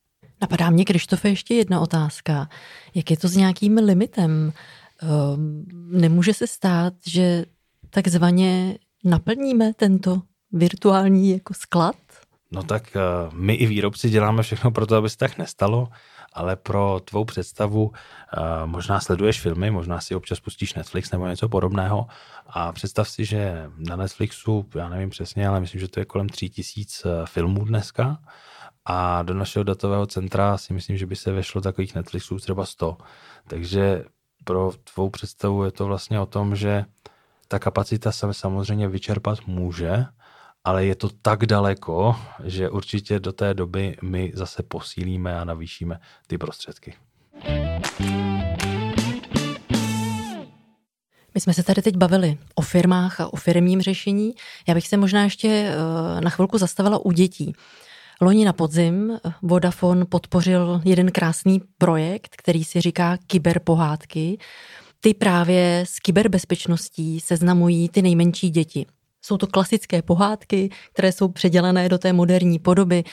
Napadá 0.41 0.69
mě, 0.69 0.85
Krištofe, 0.85 1.29
ještě 1.29 1.53
jedna 1.53 1.79
otázka. 1.79 2.49
Jak 2.95 3.11
je 3.11 3.17
to 3.17 3.27
s 3.27 3.35
nějakým 3.35 3.77
limitem? 3.77 4.53
Ehm, 5.01 5.65
nemůže 5.91 6.33
se 6.33 6.47
stát, 6.47 6.93
že 7.05 7.45
takzvaně 7.89 8.77
naplníme 9.03 9.73
tento 9.73 10.21
virtuální 10.51 11.31
jako 11.31 11.53
sklad? 11.53 11.95
No 12.51 12.63
tak 12.63 12.95
eh, 12.95 12.99
my 13.33 13.53
i 13.53 13.65
výrobci 13.65 14.09
děláme 14.09 14.43
všechno 14.43 14.71
pro 14.71 14.87
to, 14.87 14.95
aby 14.95 15.09
se 15.09 15.17
tak 15.17 15.37
nestalo, 15.37 15.87
ale 16.33 16.55
pro 16.55 16.99
tvou 17.05 17.25
představu 17.25 17.91
eh, 17.93 18.41
možná 18.65 18.99
sleduješ 18.99 19.41
filmy, 19.41 19.71
možná 19.71 20.01
si 20.01 20.15
občas 20.15 20.39
pustíš 20.39 20.73
Netflix 20.73 21.11
nebo 21.11 21.27
něco 21.27 21.49
podobného 21.49 22.07
a 22.47 22.71
představ 22.71 23.09
si, 23.09 23.25
že 23.25 23.69
na 23.77 23.95
Netflixu, 23.95 24.65
já 24.75 24.89
nevím 24.89 25.09
přesně, 25.09 25.47
ale 25.47 25.59
myslím, 25.59 25.81
že 25.81 25.87
to 25.87 25.99
je 25.99 26.05
kolem 26.05 26.29
tří 26.29 26.49
tisíc 26.49 27.05
eh, 27.05 27.25
filmů 27.25 27.65
dneska 27.65 28.17
a 28.85 29.23
do 29.23 29.33
našeho 29.33 29.63
datového 29.63 30.05
centra 30.07 30.57
si 30.57 30.73
myslím, 30.73 30.97
že 30.97 31.05
by 31.05 31.15
se 31.15 31.31
vešlo 31.31 31.61
takových 31.61 31.95
Netflixů 31.95 32.37
třeba 32.39 32.65
100. 32.65 32.97
Takže 33.47 34.05
pro 34.43 34.71
tvou 34.93 35.09
představu 35.09 35.63
je 35.63 35.71
to 35.71 35.85
vlastně 35.85 36.19
o 36.19 36.25
tom, 36.25 36.55
že 36.55 36.85
ta 37.51 37.59
kapacita 37.59 38.11
se 38.11 38.33
samozřejmě 38.33 38.87
vyčerpat 38.87 39.39
může, 39.47 40.05
ale 40.63 40.85
je 40.85 40.95
to 40.95 41.09
tak 41.21 41.45
daleko, 41.45 42.15
že 42.43 42.69
určitě 42.69 43.19
do 43.19 43.31
té 43.31 43.53
doby 43.53 43.97
my 44.01 44.31
zase 44.35 44.63
posílíme 44.63 45.39
a 45.39 45.43
navýšíme 45.43 45.99
ty 46.27 46.37
prostředky. 46.37 46.93
My 51.35 51.41
jsme 51.41 51.53
se 51.53 51.63
tady 51.63 51.81
teď 51.81 51.97
bavili 51.97 52.37
o 52.55 52.61
firmách 52.61 53.21
a 53.21 53.33
o 53.33 53.35
firmním 53.35 53.81
řešení. 53.81 54.33
Já 54.67 54.73
bych 54.73 54.87
se 54.87 54.97
možná 54.97 55.23
ještě 55.23 55.47
eh, 55.47 56.21
na 56.21 56.29
chvilku 56.29 56.57
zastavila 56.57 57.05
u 57.05 57.11
dětí. 57.11 57.53
Loni 58.21 58.45
na 58.45 58.53
podzim 58.53 59.19
Vodafone 59.41 60.05
podpořil 60.05 60.81
jeden 60.85 61.11
krásný 61.11 61.61
projekt, 61.77 62.35
který 62.37 62.63
si 62.63 62.81
říká 62.81 63.17
Kyberpohádky. 63.27 64.37
Ty 65.03 65.13
právě 65.13 65.83
s 65.87 65.99
kyberbezpečností 65.99 67.19
seznamují 67.19 67.89
ty 67.89 68.01
nejmenší 68.01 68.49
děti. 68.49 68.85
Jsou 69.21 69.37
to 69.37 69.47
klasické 69.47 70.01
pohádky, 70.01 70.69
které 70.93 71.11
jsou 71.11 71.27
předělené 71.27 71.89
do 71.89 71.97
té 71.97 72.13
moderní 72.13 72.59
podoby 72.59 73.03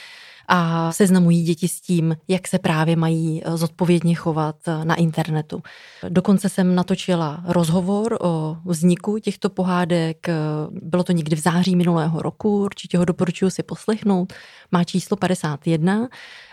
a 0.48 0.92
seznamují 0.92 1.42
děti 1.42 1.68
s 1.68 1.80
tím, 1.80 2.16
jak 2.28 2.48
se 2.48 2.58
právě 2.58 2.96
mají 2.96 3.42
eh, 3.44 3.56
zodpovědně 3.56 4.14
chovat 4.14 4.56
eh, 4.66 4.84
na 4.84 4.94
internetu. 4.94 5.62
Dokonce 6.08 6.48
jsem 6.48 6.74
natočila 6.74 7.42
rozhovor 7.46 8.18
o 8.20 8.56
vzniku 8.64 9.18
těchto 9.18 9.50
pohádek. 9.50 10.28
Eh, 10.28 10.34
bylo 10.70 11.04
to 11.04 11.12
někdy 11.12 11.36
v 11.36 11.40
září 11.40 11.76
minulého 11.76 12.22
roku, 12.22 12.64
určitě 12.64 12.98
ho 12.98 13.04
doporučuji 13.04 13.50
si 13.50 13.62
poslechnout. 13.62 14.32
Má 14.72 14.84
číslo 14.84 15.16
51 15.16 16.08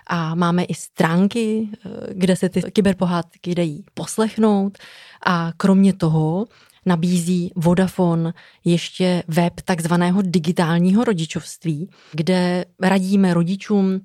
a 0.08 0.36
máme 0.36 0.64
i 0.64 0.74
stránky, 0.74 1.70
kde 2.12 2.36
se 2.36 2.50
ty 2.50 2.62
kyberpohádky 2.62 3.56
dají 3.56 3.84
poslechnout. 3.94 4.78
A 5.26 5.52
kromě 5.58 5.94
toho 5.94 6.46
nabízí 6.86 7.52
Vodafone 7.56 8.34
ještě 8.64 9.24
web 9.28 9.54
takzvaného 9.66 10.22
digitálního 10.22 11.04
rodičovství, 11.04 11.90
kde 12.12 12.66
radíme 12.82 13.34
rodičům, 13.34 14.02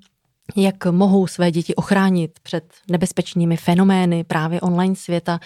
jak 0.55 0.85
mohou 0.85 1.27
své 1.27 1.51
děti 1.51 1.75
ochránit 1.75 2.39
před 2.43 2.73
nebezpečnými 2.91 3.57
fenomény 3.57 4.23
právě 4.23 4.61
online 4.61 4.95
světa 4.95 5.39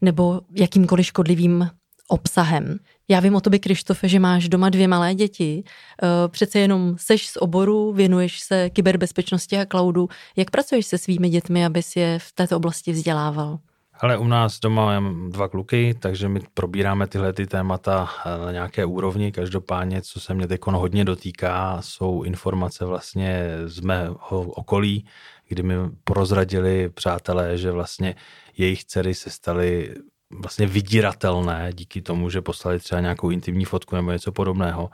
nebo 0.00 0.40
jakýmkoliv 0.56 1.06
škodlivým 1.06 1.70
obsahem. 2.08 2.78
Já 3.08 3.20
vím 3.20 3.34
o 3.34 3.40
tobě, 3.40 3.58
Krištofe, 3.58 4.08
že 4.08 4.18
máš 4.18 4.48
doma 4.48 4.68
dvě 4.68 4.88
malé 4.88 5.14
děti. 5.14 5.64
Eh, 5.66 6.06
přece 6.28 6.58
jenom 6.58 6.94
seš 6.98 7.28
z 7.28 7.36
oboru, 7.36 7.92
věnuješ 7.92 8.40
se 8.40 8.70
kyberbezpečnosti 8.70 9.58
a 9.58 9.66
cloudu. 9.66 10.08
Jak 10.36 10.50
pracuješ 10.50 10.86
se 10.86 10.98
svými 10.98 11.28
dětmi, 11.28 11.66
abys 11.66 11.96
je 11.96 12.18
v 12.18 12.32
této 12.32 12.56
oblasti 12.56 12.92
vzdělával? 12.92 13.58
Ale 14.02 14.18
u 14.18 14.26
nás 14.26 14.60
doma 14.60 15.00
mám 15.00 15.30
dva 15.30 15.48
kluky, 15.48 15.94
takže 15.94 16.28
my 16.28 16.40
probíráme 16.54 17.06
tyhle 17.06 17.32
ty 17.32 17.46
témata 17.46 18.10
eh, 18.26 18.38
na 18.38 18.52
nějaké 18.52 18.84
úrovni. 18.84 19.32
Každopádně, 19.32 20.02
co 20.02 20.20
se 20.20 20.34
mě 20.34 20.46
teď 20.48 20.60
hodně 20.66 21.04
dotýká, 21.04 21.82
jsou 21.82 22.22
informace 22.22 22.84
vlastně 22.84 23.48
z 23.64 23.80
mého 23.80 24.40
okolí, 24.40 25.06
kdy 25.48 25.62
mi 25.62 25.74
prozradili 26.04 26.88
přátelé, 26.88 27.58
že 27.58 27.70
vlastně 27.70 28.14
jejich 28.56 28.84
dcery 28.84 29.14
se 29.14 29.30
staly 29.30 29.94
vlastně 30.30 30.66
vydíratelné 30.66 31.70
díky 31.74 32.02
tomu, 32.02 32.30
že 32.30 32.40
poslali 32.40 32.78
třeba 32.78 33.00
nějakou 33.00 33.30
intimní 33.30 33.64
fotku 33.64 33.96
nebo 33.96 34.12
něco 34.12 34.32
podobného. 34.32 34.90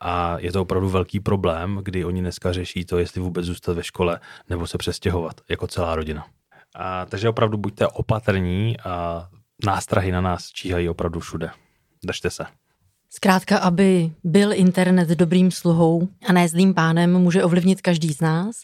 A 0.00 0.38
je 0.38 0.52
to 0.52 0.62
opravdu 0.62 0.88
velký 0.88 1.20
problém, 1.20 1.80
kdy 1.82 2.04
oni 2.04 2.20
dneska 2.20 2.52
řeší 2.52 2.84
to, 2.84 2.98
jestli 2.98 3.20
vůbec 3.20 3.46
zůstat 3.46 3.72
ve 3.72 3.84
škole 3.84 4.20
nebo 4.48 4.66
se 4.66 4.78
přestěhovat 4.78 5.40
jako 5.48 5.66
celá 5.66 5.96
rodina. 5.96 6.26
A, 6.76 7.06
takže 7.06 7.28
opravdu 7.28 7.58
buďte 7.58 7.86
opatrní 7.86 8.80
a 8.80 9.28
nástrahy 9.64 10.12
na 10.12 10.20
nás 10.20 10.46
číhají 10.46 10.88
opravdu 10.88 11.20
všude. 11.20 11.50
Držte 12.04 12.30
se. 12.30 12.44
Zkrátka, 13.10 13.58
aby 13.58 14.12
byl 14.24 14.52
internet 14.52 15.08
dobrým 15.08 15.50
sluhou 15.50 16.08
a 16.28 16.32
ne 16.32 16.48
zlým 16.48 16.74
pánem, 16.74 17.18
může 17.18 17.44
ovlivnit 17.44 17.80
každý 17.80 18.12
z 18.12 18.20
nás. 18.20 18.56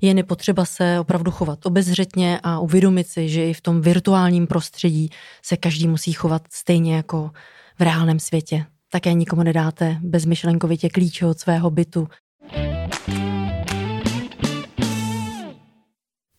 Je 0.00 0.14
nepotřeba 0.14 0.64
se 0.64 1.00
opravdu 1.00 1.30
chovat 1.30 1.66
obezřetně 1.66 2.40
a 2.42 2.58
uvědomit 2.58 3.08
si, 3.08 3.28
že 3.28 3.50
i 3.50 3.54
v 3.54 3.60
tom 3.60 3.80
virtuálním 3.80 4.46
prostředí 4.46 5.10
se 5.42 5.56
každý 5.56 5.88
musí 5.88 6.12
chovat 6.12 6.42
stejně 6.52 6.96
jako 6.96 7.30
v 7.78 7.82
reálném 7.82 8.18
světě. 8.18 8.64
Také 8.92 9.12
nikomu 9.12 9.42
nedáte 9.42 9.98
bezmyšlenkovitě 10.02 10.88
klíče 10.88 11.26
od 11.26 11.38
svého 11.38 11.70
bytu. 11.70 12.08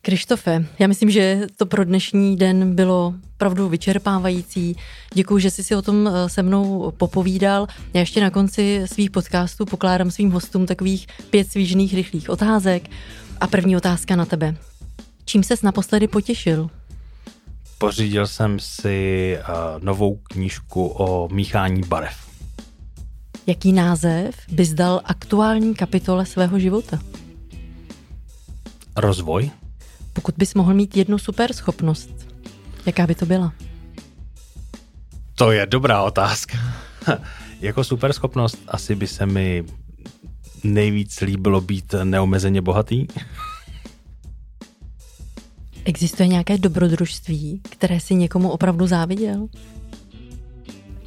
Krištofe, 0.07 0.65
já 0.79 0.87
myslím, 0.87 1.09
že 1.09 1.47
to 1.55 1.65
pro 1.65 1.85
dnešní 1.85 2.35
den 2.35 2.75
bylo 2.75 3.13
opravdu 3.35 3.69
vyčerpávající. 3.69 4.75
Děkuji, 5.13 5.37
že 5.39 5.51
jsi 5.51 5.63
si 5.63 5.75
o 5.75 5.81
tom 5.81 6.07
eh, 6.07 6.29
se 6.29 6.43
mnou 6.43 6.91
popovídal. 6.97 7.67
Já 7.93 7.99
ještě 7.99 8.21
na 8.21 8.29
konci 8.29 8.81
svých 8.85 9.11
podcastů 9.11 9.65
pokládám 9.65 10.11
svým 10.11 10.31
hostům 10.31 10.65
takových 10.65 11.07
pět 11.29 11.51
svížných 11.51 11.93
rychlých 11.93 12.29
otázek. 12.29 12.89
A 13.39 13.47
první 13.47 13.77
otázka 13.77 14.15
na 14.15 14.25
tebe. 14.25 14.55
Čím 15.25 15.43
ses 15.43 15.61
naposledy 15.61 16.07
potěšil? 16.07 16.69
Pořídil 17.77 18.27
jsem 18.27 18.59
si 18.59 19.37
uh, 19.39 19.83
novou 19.83 20.15
knížku 20.15 20.87
o 20.87 21.29
míchání 21.31 21.81
barev. 21.87 22.15
Jaký 23.47 23.73
název 23.73 24.35
bys 24.51 24.73
dal 24.73 25.01
aktuální 25.03 25.75
kapitole 25.75 26.25
svého 26.25 26.59
života? 26.59 26.99
Rozvoj. 28.95 29.51
Pokud 30.17 30.35
bys 30.37 30.53
mohl 30.53 30.73
mít 30.73 30.97
jednu 30.97 31.17
super 31.17 31.53
schopnost, 31.53 32.09
jaká 32.85 33.07
by 33.07 33.15
to 33.15 33.25
byla? 33.25 33.53
To 35.35 35.51
je 35.51 35.65
dobrá 35.65 36.03
otázka. 36.03 36.57
jako 37.61 37.83
super 37.83 38.13
schopnost 38.13 38.57
asi 38.67 38.95
by 38.95 39.07
se 39.07 39.25
mi 39.25 39.63
nejvíc 40.63 41.21
líbilo 41.21 41.61
být 41.61 41.95
neomezeně 42.03 42.61
bohatý. 42.61 43.07
Existuje 45.85 46.27
nějaké 46.27 46.57
dobrodružství, 46.57 47.61
které 47.69 47.99
si 47.99 48.15
někomu 48.15 48.49
opravdu 48.49 48.87
záviděl? 48.87 49.47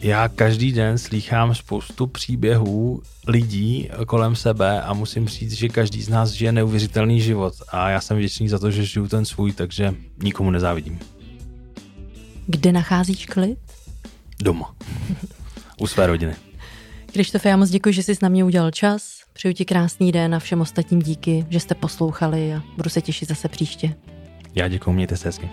Já 0.02 0.28
každý 0.28 0.72
den 0.72 0.98
slýchám 0.98 1.54
spoustu 1.54 2.06
příběhů 2.06 3.02
lidí 3.26 3.88
kolem 4.06 4.36
sebe 4.36 4.82
a 4.82 4.92
musím 4.92 5.28
říct, 5.28 5.52
že 5.52 5.68
každý 5.68 6.02
z 6.02 6.08
nás 6.08 6.30
žije 6.30 6.52
neuvěřitelný 6.52 7.20
život 7.20 7.54
a 7.68 7.90
já 7.90 8.00
jsem 8.00 8.16
vděčný 8.16 8.48
za 8.48 8.58
to, 8.58 8.70
že 8.70 8.84
žiju 8.84 9.08
ten 9.08 9.24
svůj, 9.24 9.52
takže 9.52 9.94
nikomu 10.22 10.50
nezávidím. 10.50 10.98
Kde 12.46 12.72
nacházíš 12.72 13.26
klid? 13.26 13.58
Doma. 14.42 14.74
U 15.80 15.86
své 15.86 16.06
rodiny. 16.06 16.34
Krištofe, 17.12 17.48
já 17.48 17.56
moc 17.56 17.70
děkuji, 17.70 17.94
že 17.94 18.02
jsi 18.02 18.14
s 18.14 18.20
námi 18.20 18.44
udělal 18.44 18.70
čas. 18.70 19.20
Přeju 19.32 19.54
ti 19.54 19.64
krásný 19.64 20.12
den 20.12 20.34
a 20.34 20.38
všem 20.38 20.60
ostatním 20.60 21.02
díky, 21.02 21.46
že 21.50 21.60
jste 21.60 21.74
poslouchali 21.74 22.54
a 22.54 22.62
budu 22.76 22.90
se 22.90 23.00
těšit 23.00 23.28
zase 23.28 23.48
příště. 23.48 23.94
Já 24.54 24.68
děkuji, 24.68 24.92
mějte 24.92 25.16
se 25.16 25.28
hezky. 25.28 25.50